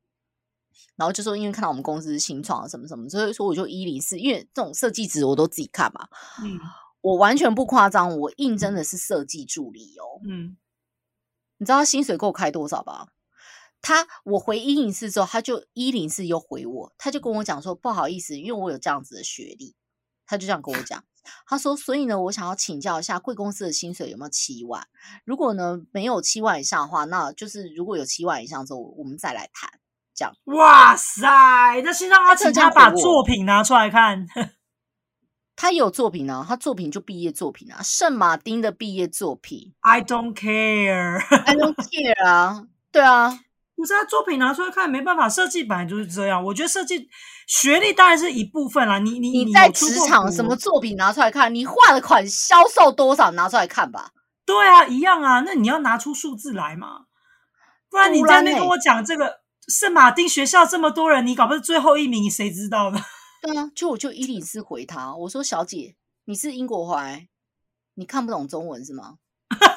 [0.96, 6.08] 然后就说，因为看到我们公司是新创什么什么，所以说我就一零四，因为这种设计值我都自己看嘛，
[6.44, 6.60] 嗯
[7.02, 10.22] 我完全不夸张，我应征的是设计助理哦。
[10.28, 10.58] 嗯
[11.58, 13.08] 你知道他薪水给我开多少吧？
[13.82, 19.76] 他我回一零四之后，他就一零四又回我，他就跟我讲说不好意思，因为我有这样子的学历，
[20.34, 21.04] 他就这样跟我讲。
[21.48, 24.86] 他说，所以呢，我想要请教一下贵公司的薪水有没有七万？
[25.24, 29.70] 如果呢没有七万以上的话，那就是如果有七万以上之后，我们再来谈。
[30.16, 34.28] 这样，哇塞，那先让他请他把作品拿出来看。
[35.56, 43.40] 他也有作品啊，他作品就毕业作品啊，圣马丁的毕业作品 I don't care，，I don't care 啊，对啊，
[43.76, 46.44] 不是他作品拿出来看，没办法，设计本来就是这样。
[46.44, 47.10] 我觉得设计
[47.48, 49.00] 学历当然是一部分啦。
[49.00, 51.54] 你你你在职场什么作品拿出来看？
[51.54, 54.12] 你画的款销售多少拿出来看吧。
[54.46, 55.42] 对啊，一样啊。
[55.42, 57.06] 那你要拿出数字来嘛，
[57.90, 63.00] 不然你在那边跟我讲这个圣马丁学校这么多人，你搞不是最后一名，你谁知道呢？
[63.42, 65.96] 对啊，就我就伊里斯回他，我说小姐，
[66.26, 67.28] 你是英国回来，
[67.96, 69.16] 你看不懂中文是吗？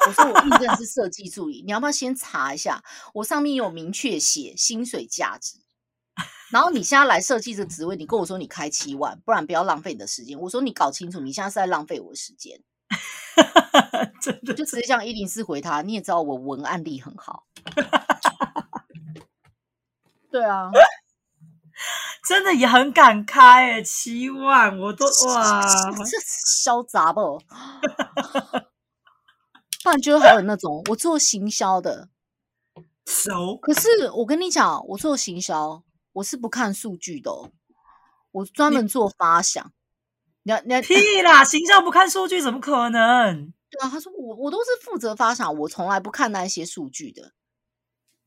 [0.07, 2.81] 我说我应征是设计助理，你要不要先查一下？
[3.13, 5.57] 我上面有明确写薪水价值。
[6.49, 10.39] 然后你现在来设计这个职位，你跟我说你开七万，不然不要浪费你的时间。
[10.39, 12.61] 我说你搞清楚，你现在是在浪费我的时间。
[14.21, 17.45] 真的就直接这样一零四回他，你也知道我文案力很好。
[20.31, 20.71] 对啊，
[22.27, 25.61] 真的也很感慨诶，七万我都哇，
[26.05, 27.41] 这嚣杂不？
[29.87, 32.09] 不然就还有那种我做行销的，
[33.05, 35.81] 熟可是我跟你讲，我做行销
[36.11, 37.49] 我是不看数据的、哦，
[38.31, 39.71] 我专门做发想。
[40.43, 41.41] 你要你要屁啦！
[41.41, 43.53] 形象不看数据怎么可能？
[43.69, 47.31] 对啊，他说我我都是负责发想，我从来不看那一些数据的。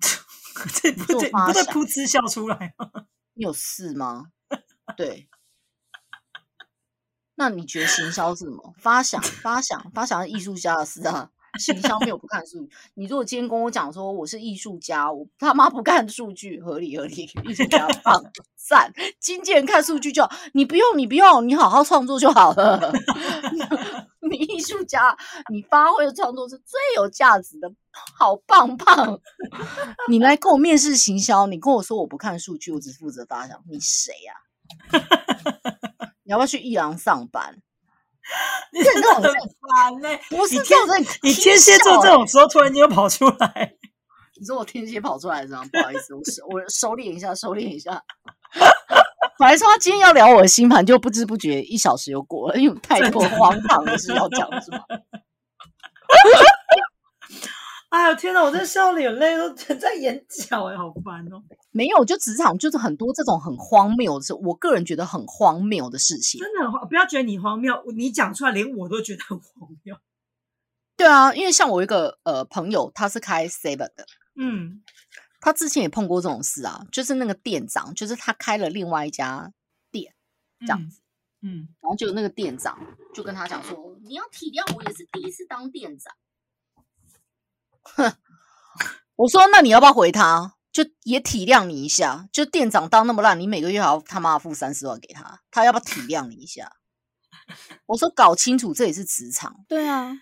[0.80, 2.90] 这不对，不对噗嗤笑出来吗？
[3.36, 4.28] 你有事吗？
[4.96, 5.28] 对。
[7.34, 8.74] 那你觉得行销是什么？
[8.78, 11.30] 发想，发想，发想是艺术家的事啊。
[11.58, 12.70] 行销没有不看数据。
[12.94, 17.30] 你如果今天跟我讲说我是艺术家，我他妈不看数据，合理合理。
[17.44, 18.22] 艺术家棒
[18.56, 20.28] 赞，经纪人看数据就。
[20.52, 22.92] 你不用，你不用，你好好创作就好了。
[24.30, 25.16] 你艺术家，
[25.50, 27.72] 你发挥的创作是最有价值的，
[28.16, 29.18] 好棒棒。
[30.08, 34.34] 你来跟我面试行销，你跟我说我不看数据，我只负责发想，你谁呀、
[36.22, 37.60] 你要不要去艺廊上班？
[38.72, 43.74] 你真的很烦呢、不是你天这种在你天蝎座这种时候突然间又跑出来，
[44.38, 45.62] 你说我天蝎跑出来是吗？
[45.72, 48.02] 不好意思，我收我收敛一下，收敛一下。
[49.38, 54.80] 本来说他今天要聊我的星盘，就不知不觉一小时又过了，因为太过荒唐的事要讲，是吗？
[57.90, 61.42] 哎呦天哪，我这笑的眼泪都 在眼角哎，好烦哦！
[61.72, 66.40] 没有，就职场就是很多这种很荒谬的事，我个人觉得很荒谬的事情。
[66.40, 69.96] 真的很荒，不要觉得你荒谬，你讲出来连我都觉得很荒谬。
[70.96, 74.82] 对啊，因为像我一个呃朋友，他是开 Seven 的，嗯
[75.40, 79.52] 他之前也碰过这种事啊，就是那个店长，就是他开了另外一家
[79.90, 80.14] 店，
[80.60, 81.00] 这样子。
[81.42, 82.78] 嗯，然后就那个店长
[83.14, 86.14] 就跟他讲说：“你要体谅我，也是第一次当店长。”
[87.96, 88.12] 哼，
[89.16, 90.54] 我说：“那你要不要回他？
[90.72, 92.28] 就也体谅你一下。
[92.32, 96.72] 就店长当那么烂，你每个月还要他妈付三十万给他，他要不要体谅你一下？”
[97.86, 100.12] 我说：“搞清楚，这也是职场。”对啊，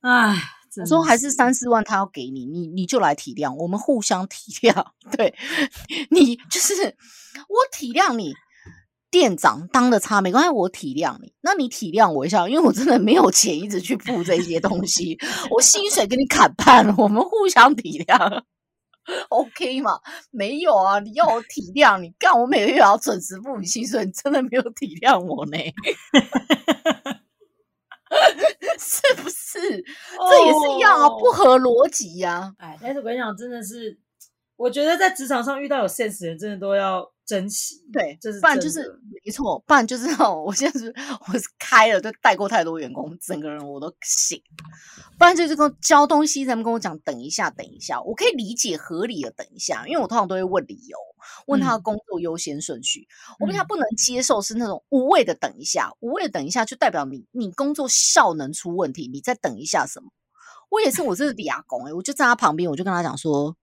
[0.00, 0.42] 哎，
[0.80, 4.86] 我说还是三四万他要给你，你你就来体谅，我们互相体谅。
[5.16, 5.34] 对
[6.10, 6.74] 你就是
[7.48, 8.32] 我体谅你，
[9.18, 11.32] 店长当的差没关系，我体谅你。
[11.40, 15.16] 那你体谅我一下，因为我真的没有钱一直去付这些东西，
[15.50, 18.42] 我薪水给你砍半了，我们互相体谅。
[19.30, 19.98] OK 嘛？
[20.30, 25.56] 没有啊，你要我体谅你，干我每个月要准时付你薪水，你真的没有体谅我呢？
[28.78, 29.58] 是不是？
[29.58, 33.98] 这也是一样啊，不合逻辑呀、哎，但是我跟你讲，真的是
[34.56, 37.76] 我觉得在职场上遇到有 sense 的人，真的都要珍惜。
[37.92, 38.80] 对，这是不然就是
[39.24, 40.94] 没错，不然就是哦 我现在是
[41.28, 44.40] 我是开了，就带过太多员工，整个人我都醒。
[45.18, 50.96] 不然就是跟我交东西，他们跟我讲等一下，等一下，我可以理解合理的等一下，因为我通常都会问理由，
[51.46, 53.06] 问他的嗯工作优先顺序。
[53.40, 60.10] 我比较嗯不能接受是那种无谓的等一下，无谓的等一下就代表你你工作效能出问题，你再等一下什么？
[60.70, 63.56] 我也是，我这是俩工哎，我就站他旁边，我就跟他讲说，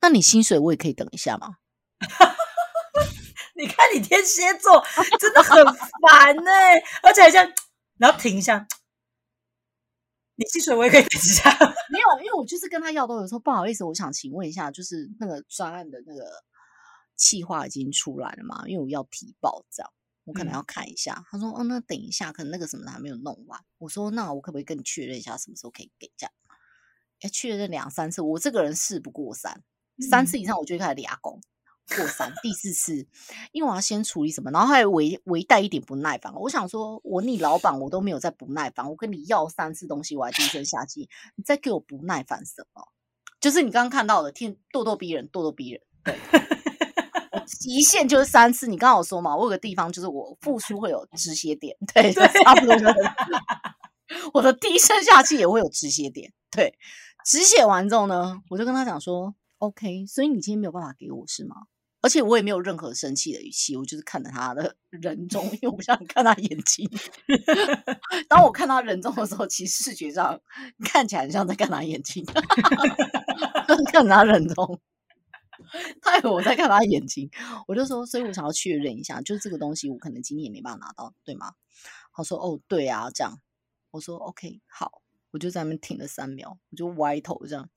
[0.00, 1.56] 那你薪水我也可以等一下吗？
[3.56, 4.84] 你看你天蝎座
[5.18, 6.50] 真的很烦呢、
[7.02, 7.52] 而且还这样，
[7.98, 8.66] 然后停一下，
[10.36, 11.50] 你薪水我也可以等一下。
[11.90, 16.24] 没有，因为我就是跟他要都有说不好意思，我想请问一下，就是那个专案的那个
[17.16, 18.64] 企划已经出来了嘛？
[18.66, 19.90] 因为我要提报这样。
[20.24, 26.32] 我可能嗯要看一下，他说：“哦，那等一下，可能那个什么还没有弄完。”我说：“那我可不可以跟你确认一下，什么时候可以给？”这样，
[27.20, 29.62] 哎，确认两三次，我这个人事不过三，
[30.00, 31.40] 三嗯次以上我就会开始俩工，
[31.96, 33.06] 过三，第四次，
[33.52, 36.34] 因为我要先处理什么，然后还微微带一点不耐烦。
[36.34, 42.88] 我想说，我你老板我都没有在不耐烦，我跟你要三次东西，我还低声下气，你再给我不耐烦什么？
[43.40, 45.80] 就是你刚刚看到的，天咄咄逼人，咄咄逼人。
[46.02, 46.16] 对，
[47.32, 48.66] 我 极限就是三次。
[48.66, 52.94] 你刚刚有说嘛，我有个地方就是我付出会有止血点，对，就差不多就是。
[54.32, 56.78] 我的低声下气也会有止血点，对，
[57.24, 61.56] 止血完之后呢，我就跟他讲说，OK，所以你今天没有办法给我是吗？
[62.02, 66.88] 而且我也没有任何生气的语气，我就是看着他的 人中，因为我不想看他眼睛。
[68.28, 70.40] 当我看他人中的时候，其实视觉上
[70.84, 72.24] 看起来很像在看他眼睛，
[73.92, 74.80] 看他人中。
[76.00, 77.28] 他以为我在看他眼睛，
[77.66, 81.54] 我就说，所以我想要确认一下，就是这个东西我可能今天也没办法拿到，对吗？
[82.12, 83.40] 他说，哦，对啊，这样。
[83.90, 85.02] 我说 OK，好，
[85.32, 87.68] 我就在那边停了三秒，我就歪头这样。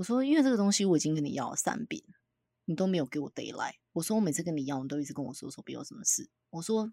[0.00, 2.02] 我说，因为这个东西我已经跟你要了三遍，
[2.64, 6.30] 你都没有给我 d a y l i g h t 我说我每次跟你要，你都一直跟我说手边有什么事。
[6.48, 6.90] 我说，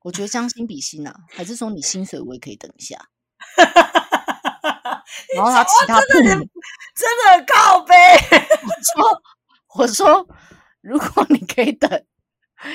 [0.00, 3.08] 我觉得将心比心啊，还是说你薪水我也可以等一下。
[5.34, 6.50] 然后他其他部门
[6.94, 7.94] 真的很靠背。
[8.92, 9.22] 说，
[9.76, 10.28] 我说
[10.82, 11.90] 如果你可以等，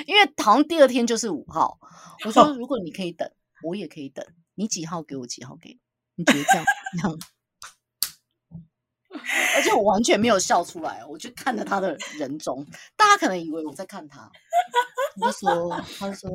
[0.08, 1.78] 因为好像第二天就是五号，
[2.26, 3.30] 我说如果你可以等，
[3.62, 5.78] 我也可以等，你几号给我几号给
[6.16, 6.64] 你，你觉得这样
[7.00, 7.20] 怎么样？
[9.56, 12.64] 而且我完全没有笑出来，我就看着他的人中，
[12.96, 14.30] 大家可能以为我在看他，
[15.20, 16.30] 我就说，他就说，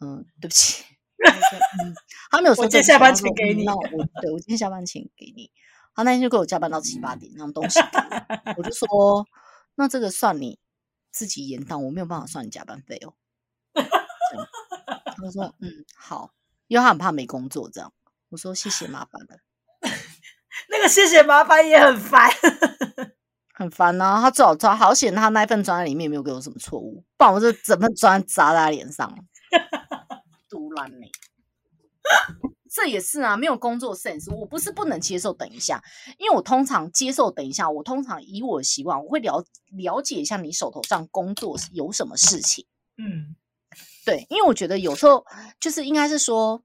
[0.00, 0.84] 嗯，对不起。
[1.24, 1.94] 他说嗯，
[2.30, 5.50] 他没有说我今天下班对不起他说请给你嗯那我对我今天下班请给你。
[5.94, 7.86] 他那天就给我加班到七八点，让东西给
[8.46, 9.26] 我，我就说，
[9.74, 10.58] 那这个算你
[11.10, 13.14] 自己延档，我没有办法算你加班费哦。
[13.74, 16.32] 他就说，嗯，好，
[16.66, 17.92] 因为他很怕没工作，这样。
[18.30, 19.36] 我说谢谢，麻烦了。
[20.68, 22.30] 那个谢谢麻烦也很烦。
[23.54, 24.20] 很烦啊！
[24.20, 29.16] 他最好抓好险，他那份专案里面没有给我什么错误，不然我这整份专案砸在他脸上了，
[30.48, 31.10] 杜烂你。
[32.74, 34.34] 这也是啊，没有工作 sense。
[34.34, 35.80] 我不是不能接受等一下，
[36.18, 39.44] 因为我通常接受等一下，我通常以我的习惯，我会了
[39.76, 42.66] 了解一下你手头上工作有什么事情。
[42.96, 43.36] 嗯
[44.04, 45.24] 对，因为我觉得有时候
[45.60, 46.62] 就是应该是说，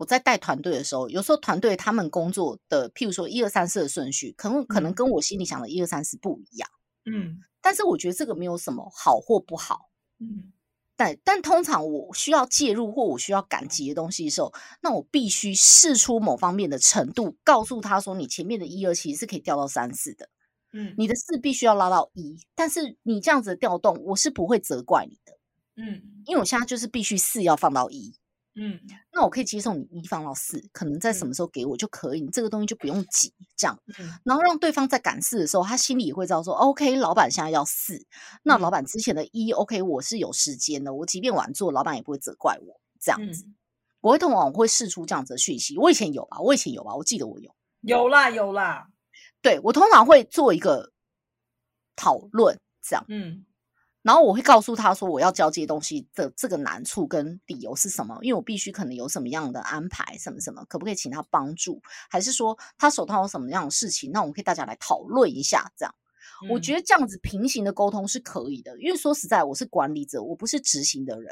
[0.00, 6.66] 我在带团队的时候，有时候团队他们工作的，譬如说一二三四的顺序，可能可能嗯跟我心里想的一二三四不一样。
[7.04, 9.90] 嗯但是我觉得这个没有什么好或不好。
[10.18, 10.52] 嗯
[10.96, 20.30] 但但通常我需要介入或我需要赶集的东西的时候，那我必须试出某方面的程度，告诉他说，你前面的一二其实是可以调到三四的，
[20.72, 22.38] 嗯你的四必须要拉到一。
[22.54, 25.36] 但是你这样子的调动，我是不会责怪你的，
[25.76, 28.14] 嗯因为我现在就是必须四要放到一。
[28.60, 28.78] 嗯。
[29.12, 31.28] 那我可以接受你一放到四，可能在什嗯。
[31.28, 34.08] 么时候给我就可以，你这个东西就不用急，这样，嗯。
[34.24, 38.06] 然后让对方在赶四的时候，他心里也会知道说，OK，老板现在要四，
[38.42, 38.72] 那老嗯。
[38.72, 43.54] 板之前的一，OK，我是有时间的，我即便晚做，老板也不会责怪我，这样子，嗯，
[44.02, 45.78] 我会通常会试出这样子的讯息。
[45.78, 47.50] 我以前有吧，我以前有吧，我记得我有，
[47.80, 48.88] 有啦有啦。
[49.42, 50.92] 对我通常会做一个
[51.96, 53.04] 讨论，这样。
[53.08, 53.46] 嗯
[54.02, 65.94] 然后我会告诉他说，我要交接东西的这个难处跟理由是什么，因为我必须可能有什么样的安排，什么什么，可不可以请他帮助，还是说他手头有什么样的事情，那我们可以大家来讨论一下，这样。
[66.48, 71.30] 我觉得得这样子平行的沟通是可以的，因为说实在，我是管理者，我不是执行的人，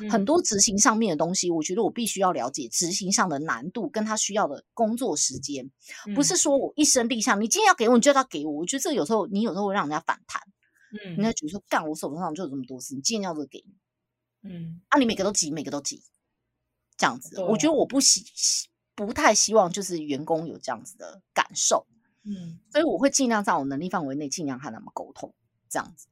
[0.00, 5.70] 嗯很多执行上面的东西，我觉得我必须要了解执行上的难度跟他需要的工作时间，
[6.14, 8.52] 不是说我一声令下，你今天要给我，你就要给我。
[8.52, 10.40] 我觉得这个有时候你有时候会让人家反弹。
[11.04, 11.16] 嗯。
[11.16, 13.74] 人家觉得说，干我手头上就有这么多事，你今天要这个给你
[14.42, 14.80] 嗯。
[14.88, 16.02] 啊，你每个都急，每个都急，
[16.96, 21.86] 这样子，我觉得我不喜喜不太希望就是员工有这样子的感受，
[22.24, 22.58] 嗯。
[22.70, 25.34] 所以我会尽量在我能力范围内尽量和他们沟通
[25.68, 26.08] 这样子。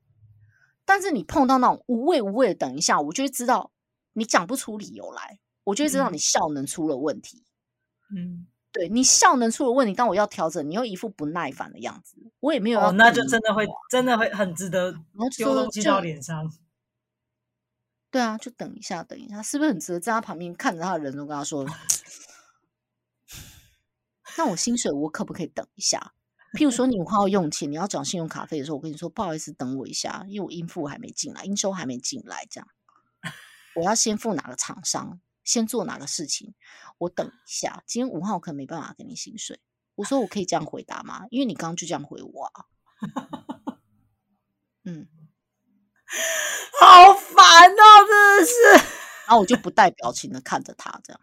[0.85, 3.73] 但是你碰到那种无谓无谓的等一下，我就会知道
[4.13, 6.13] 你讲不出理由来，我就会知道嗯。
[6.13, 7.43] 你效能出了问题。
[8.15, 14.93] 嗯，对你效能出了问题，当我要调整，你又一副不耐烦的样子，我也没有要哦，那就真的会真的会很值得
[15.37, 16.53] 丢东西到脸上。
[18.11, 21.65] 对啊，就等一下，等一下，是不是很值得在他旁边看着他的人都跟他说，
[24.37, 26.13] 那我薪水我可不可以等一下？
[26.59, 32.69] 譬如说你花要用钱，你要缴信用卡费的时候，我跟你说不好意思，等我一下，因为我应付还没进来，应收还没进来，这样
[33.77, 36.55] 我要先付哪个厂商，先做哪个事情，
[36.99, 37.83] 我等一下。
[37.87, 39.61] 今天五号可能没办法给你薪水，
[39.95, 41.27] 我说我可以这样回答吗？
[41.31, 42.65] 因为你刚刚就这样回我啊。
[44.85, 45.09] 嗯，
[46.81, 48.53] 好烦哦，真的是
[49.27, 51.21] 然后我就不带表情的看着他，这样。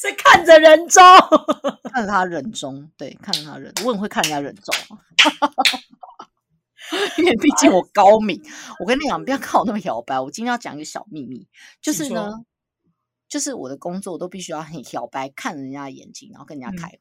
[0.00, 1.02] 是看着人中。
[1.92, 4.72] 看着他人中，对，看着他人，我很会看人家人中，
[7.18, 8.40] 因为毕竟我高明。
[8.78, 10.20] 我跟你讲，不要看我那么摇摆。
[10.20, 11.48] 我今天要讲一个小秘密，
[11.80, 12.30] 就是呢，
[13.32, 17.00] 就是我的工作都必须要很小白，看人家的眼睛，然后跟人家嗯开会，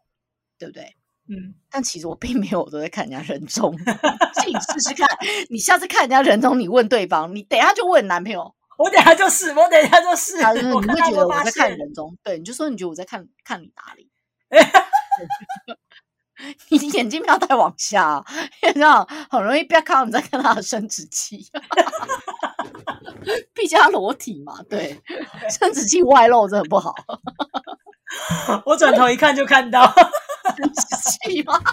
[0.57, 0.95] 对不对？
[1.27, 5.05] 嗯，但其实我并没有我都在看人家人中，所以你试试看，
[5.49, 11.77] 你下次看人家人中，你问对方，你等一下就问男朋友， 我等一下就是，我等一下就是，他就是你会觉得我在看现。
[11.77, 14.09] 人中，对，你就说你觉得我在看看你哪里。
[16.69, 18.25] 你眼睛不要太往下啊，
[18.63, 21.45] 因为这样很容易不要看到你在看他的生殖器，
[23.53, 25.01] 毕竟他裸体嘛，对，
[25.49, 26.93] 生殖器外露真的不好，
[28.65, 29.85] 我转头一看就看到，
[30.57, 30.81] 生殖
[31.29, 31.59] 器吗？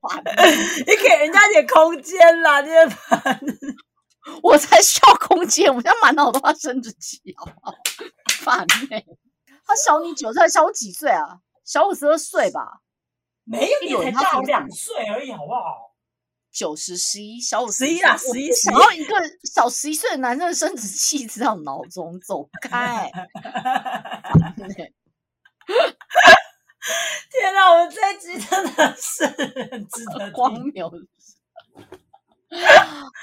[0.00, 0.22] 烦
[0.78, 3.40] 你给人家点空间啦，你也烦。
[4.42, 7.74] 我才需要空间，我现在满脑都是生殖器，好不好？
[8.40, 8.66] 烦呢、
[9.66, 11.38] 他小你九岁，小我几岁啊？
[11.64, 12.80] 小我十二岁吧，
[13.44, 15.89] 没有，你才大我两岁而已，好不好？
[16.52, 18.74] 九十十一，小我十一啦，十一，我十一想。
[18.74, 23.10] 要一个小十一岁的男生的生殖器知道脑中走开。
[24.56, 24.92] 对
[27.30, 29.26] 天哪，我们这一集真的是
[29.70, 30.72] 很值得荒听。
[30.72, 30.90] 谬。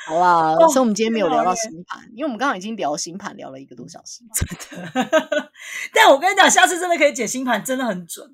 [0.08, 4.48] 好啦，哦所以我们今天没有聊到天哪我星盘，因为我们刚刚已经聊星盘聊了一个多小时真
[4.80, 5.52] 的。
[5.94, 8.26] 但我跟你讲，下次真的可以解星盘，真的很准。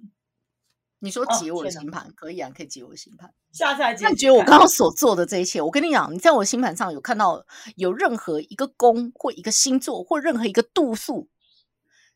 [1.03, 3.29] 你说哦解我的星盘可以啊，可以解我的星盘。
[3.51, 4.05] 下次来解。
[4.05, 7.45] 那你觉得我刚刚所做的这一切，我跟你讲，你在我的星盘上有看到
[7.75, 11.27] 有任何一个宫或一个星座或任何一个度数，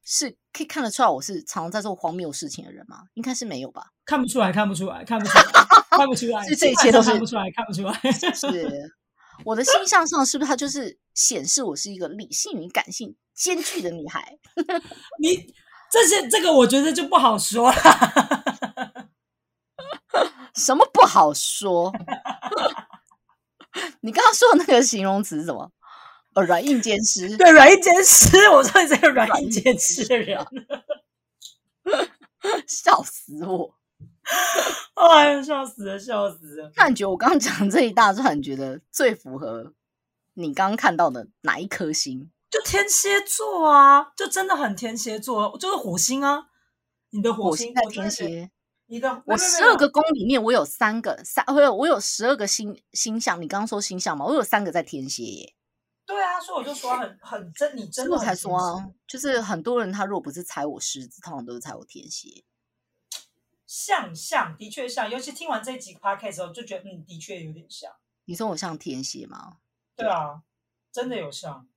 [0.06, 3.04] 是可以看得出来我是常常在做荒谬事情的人吗？
[3.16, 3.88] 应该是没有吧？
[4.06, 5.44] 看不出来，看不出来，看不出来，
[5.92, 7.94] 看不出来， 是这一切都是看不出来，看不出来。
[8.34, 8.90] 是
[9.44, 14.40] 我的星象上是不是它就是显示我是一个理性与感性兼具的女孩？
[15.22, 15.54] 你
[15.92, 17.76] 这些这个，我觉得就不好说了。
[20.58, 21.94] 什么不好说？
[24.02, 25.72] 你刚刚说的那个形容词是什么？
[26.34, 27.38] 呃，软硬兼施。
[27.38, 30.46] 对，软硬兼施，我说你这个软硬兼施的人，
[32.68, 33.76] 笑死我！
[34.96, 36.72] 哎呀，笑死了，笑死了。
[36.76, 39.74] 那你觉得我刚刚讲这一大串，你觉得最符合
[40.34, 42.30] 你刚刚看到的哪一颗星？
[42.50, 46.48] 就天蝎座啊，就真的很天蝎座，就是火星啊。
[47.12, 48.52] 你的火星星在天蝎，
[48.88, 53.42] 你的我十二个宫里面，我有三个三，我有我有十二个星星象。
[53.42, 55.54] 你刚刚说星象嘛，我有三个在天蝎耶。
[56.06, 62.46] 对啊，所以我就说很很真，你真的我才说啊，就是很多人他如果不是踩我狮子，通常都是踩我天蝎。
[63.66, 67.92] 像像的确像，尤其听完这一集 podcast 之后，就觉得嗯，的确有点像。
[68.24, 69.58] 你说我像天蝎吗？
[69.98, 70.44] 对啊，
[70.94, 71.68] 真的有像。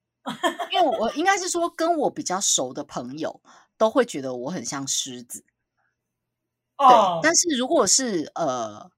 [0.71, 3.41] 因为我应该是说，跟我比较熟的朋友
[3.77, 5.45] 都会觉得我很像狮子。
[6.81, 8.91] 对，哦，但是如果是呃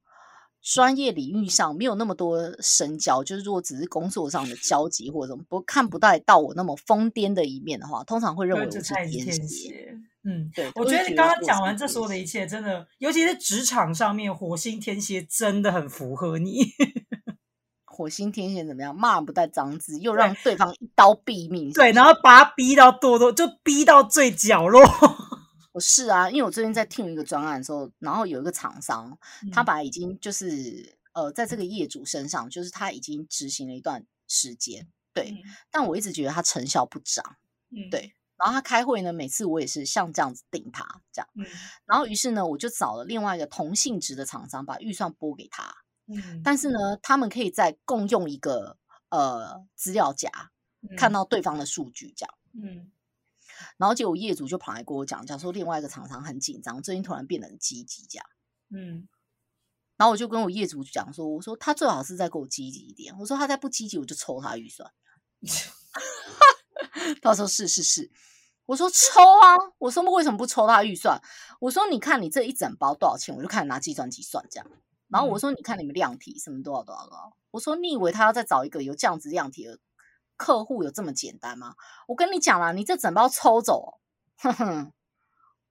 [0.62, 9.98] 专业领域上没有那么多深交，就是如果只是工作上的交集或者什么，不看不到到我那么疯癫的一面的话，通常会认为我就是天蝎。
[10.24, 16.66] 嗯，对，我觉得你刚刚讲完这所有的一切，真的，尤其是职场上面，火星天蝎真的很符合你。
[17.84, 18.96] 火星天蝎怎么样？
[18.96, 21.72] 骂不带脏字，又让对方一刀毙命。
[21.72, 24.80] 对，然后把他逼到堕落，就逼到最角落。
[25.72, 29.18] 我是啊，因为我最近在听一个专案的时候，然后有一个厂商，
[29.50, 35.38] 他把已经就是呃，在这个业主身上，就是他已经执行了一段时间，对，嗯。
[35.70, 37.24] 但我一直觉得他成效不彰，
[37.70, 37.88] 嗯。
[37.90, 38.14] 对。
[38.36, 41.46] 然后他开会呢，每次我也是像这样子顶他这样，嗯。
[41.86, 45.74] 然后于是呢，我就找了另外一个同性质的厂商，把预算拨给他，
[46.06, 48.76] 嗯，但是呢，他们可以再共用一个
[49.08, 50.28] 呃资料夹，
[50.98, 51.14] 看嗯。
[51.14, 52.34] 到对方的数据这样。
[52.62, 52.90] 嗯
[53.76, 58.26] 然后结果业主就跑来跟我讲，讲说另外一个厂商很紧张，最近突然变得很积极这样。
[58.70, 59.08] 嗯，
[59.96, 64.90] 然后我就跟我业主讲说，我说他最好是再给我积极一点，我说他再不积极我就抽他预算。
[67.20, 68.10] 他说是是是，
[68.66, 71.20] 我说抽啊，我说为什么不抽他预算？
[71.60, 74.66] 我说你看你这一整包多少钱，我就看拿计算机算这样。
[75.08, 79.78] 然后我说你看你们量体什么多少多少多少，我说你以为他要再找一个有这样子量体的
[80.42, 81.76] 客户有这么简单吗？
[82.08, 84.00] 我跟你讲啦，你这整包抽走，
[84.38, 84.92] 哼哼，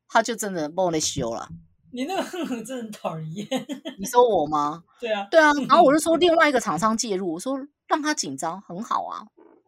[0.08, 1.50] 他就真的帮我修了。
[1.92, 3.46] 你那个哼哼真的很讨人厌。
[4.00, 4.86] 你说我吗？
[5.02, 5.52] 对啊，对啊。
[5.68, 9.28] 然后我就说另外一个厂商介入，我说让他紧张很好啊，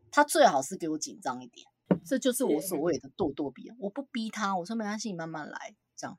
[0.10, 1.68] 他最好是给我紧张一点，
[2.06, 3.76] 这就是我所谓的咄咄逼人。
[3.82, 6.18] 我不逼他，我说没关系，你慢慢来，这样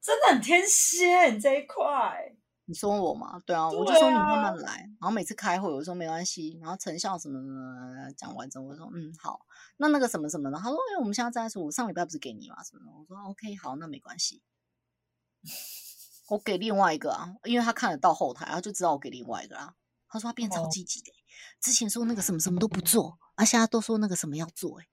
[0.00, 2.34] 真的很天蝎，你这一块。
[2.66, 3.40] 你说我嘛？
[3.46, 4.78] 对啊，我就说你慢啊慢来。
[5.00, 6.58] 然后每次开会，我说没关系。
[6.60, 9.40] 然后成效什么什么讲完之后，我说嗯好。
[9.78, 12.62] 那那个什么什么的，他说哎，我们现在在说，我上礼拜不是给你嘛？
[12.62, 12.92] 什么的？
[12.92, 14.42] 我说 OK 好，那没关系。
[16.28, 19.74] 我给另外一个啊，因为他看得到后台，他就知道我给另外一个啊。
[20.08, 21.12] 他说他变超哦积极的、
[21.60, 24.86] 之前说那个什么什么都不做，啊，现在都说那个什么要做、欸，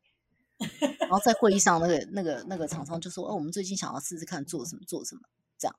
[1.00, 5.22] 然后在会议上，那个那个那个厂商就说，哦，我们最近想要试试看做什么做什么
[5.58, 5.76] 这样。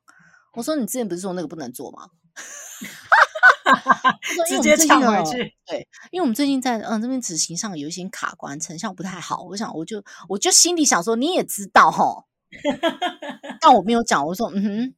[0.55, 2.11] 我说你之前不是说那个不能做吗？
[3.65, 5.55] 他说因为我们直接抢回去。
[5.67, 9.43] 对，因为我们最近在嗯这边执行上有一些卡关，成效不太好。
[9.43, 12.27] 我想我就我就心里想说，你也知道哈，
[13.61, 14.27] 但我没有讲。
[14.27, 14.95] 我说嗯哼，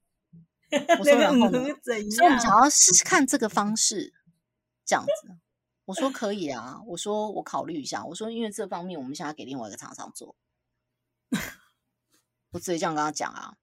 [0.99, 2.51] 我说然后所以我们想？
[2.61, 4.13] 要试试看这个方式，
[4.85, 5.37] 这样子。
[5.85, 8.05] 我说可以啊，我说我考虑一下。
[8.05, 10.35] 我说因为这方面我们想要给另外一个厂商做，
[12.51, 13.55] 我直接这样跟他讲啊。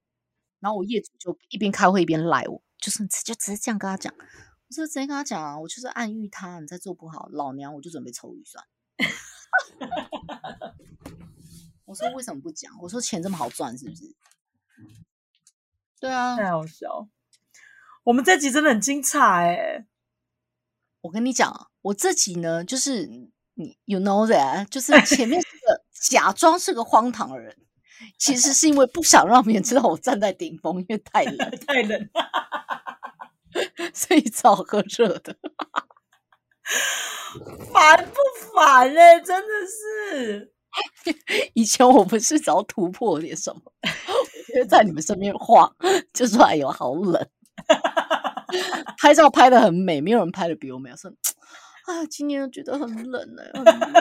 [0.63, 4.13] 然后我业主就一边开会一边赖我，就是就直接这样跟他讲。
[4.13, 8.65] 我说直接跟他讲啊，我就是暗喻他，你再做不好，老娘我就准备抽预算。
[11.83, 12.71] 我说为什么不讲？
[12.81, 14.15] 我说钱这么好赚是不是？
[15.99, 17.09] 对啊，太好笑。
[18.05, 19.85] 我们这集真的很精彩哎！
[21.01, 23.05] 我跟你讲啊，我这集呢，就是
[23.55, 27.57] 你，you know that，就是前面是个假装是个荒唐的人，
[28.17, 31.37] 其实是因为不想让别人知道我站在顶峰，因为太冷，
[31.67, 32.29] 太冷了，
[33.93, 35.35] 所以只好喝热的。
[37.73, 38.15] 烦不
[38.55, 39.19] 烦哎？
[39.19, 40.53] 真的是。
[41.53, 45.71] 以前我不是只要突破点什么，我就会在你们身边晃，
[46.13, 47.27] 就说哎呦好冷，
[48.97, 50.89] 拍照拍的很美，没有人拍的比我美。
[50.89, 51.11] 我说
[51.85, 53.93] 啊，今天觉得很冷哎、很冷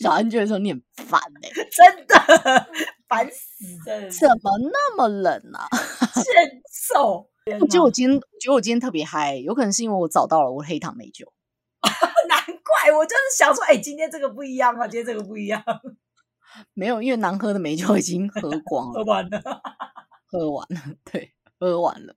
[0.00, 2.66] 小安就会说你很烦哎、 真的
[3.08, 5.68] 烦死了，怎么那么冷啊？
[6.14, 6.62] 欠
[6.94, 7.28] 揍！
[7.60, 11.32] 我觉得我今天，我觉得我今天特别嗨，有可能是因为我找到了我黑糖美酒。
[12.28, 15.62] 难怪我就是想说，哎、今天这个不一样啊，今天这个不一样，
[16.74, 19.40] 没有，因为难喝的美酒已经喝光了，喝完了。
[20.30, 20.80] 喝完了，
[21.10, 22.14] 对，喝完了，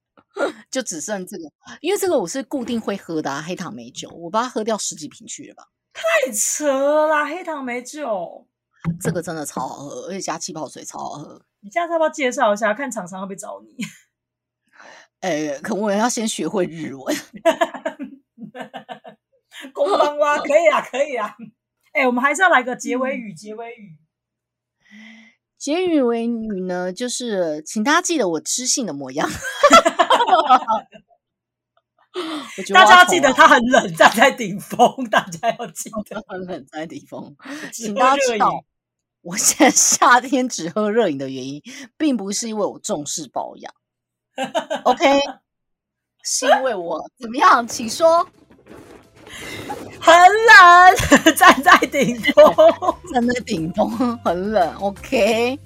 [0.69, 1.43] 就只剩这个。
[1.79, 5.63] 因为这个我是固定会喝的、啊、黑糖美酒，我把它喝掉十几瓶去了吧。
[5.93, 8.47] 太扯了啦，黑糖梅酒。
[8.99, 11.41] 这个真的超好喝，而且加气泡水超好喝。
[11.61, 13.77] 你下次要不要介绍一下，看厂商会不会找你？
[15.19, 17.15] 呃， 可我要先学会日文。
[19.73, 21.35] 公帮哇， 可以啊，可以啊。
[21.93, 23.97] 哎、我们还是要来个结尾语，结尾语。
[25.57, 29.29] 结语为语呢，就是请大家记得我知性的模样。
[32.73, 36.21] 大家要记得他很冷，站在顶峰，大家要记得。
[36.27, 37.35] 很冷站在顶峰，
[37.71, 38.63] 请大家知道，
[39.21, 41.61] 我现在夏天只喝热饮的原因，
[41.97, 43.73] 并不是因为我重视保养
[44.83, 45.21] ，OK，
[46.23, 47.65] 是因为我怎么样？
[47.67, 48.27] 请说，
[50.01, 52.55] 很冷，站在顶峰，
[53.13, 55.57] 站在顶峰很冷，OK，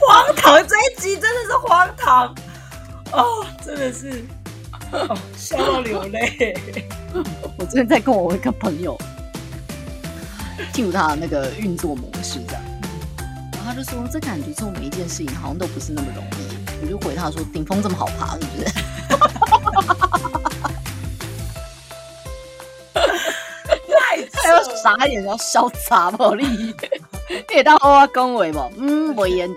[0.00, 0.66] 荒唐！
[0.66, 2.34] 这一集真的是荒唐
[3.12, 4.24] 哦，真的是
[4.92, 6.56] 哦，笑到流泪。
[7.58, 8.96] 我昨天在跟我一个朋友
[10.72, 12.62] 进入他的那个运作模式，这样，
[13.52, 16.58] 然后他就说，这感觉做每一件事情好像都不是那么容易。
[16.82, 18.72] 我就回他说，顶峰这么好爬，是不是？
[24.82, 26.72] 傻眼，要潇洒暴力，你
[27.56, 28.70] 会当好我 恭维无？
[28.78, 29.54] 嗯，袂言语。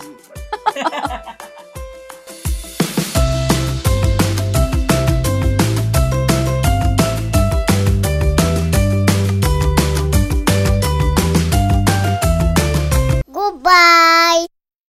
[13.61, 14.47] Bye.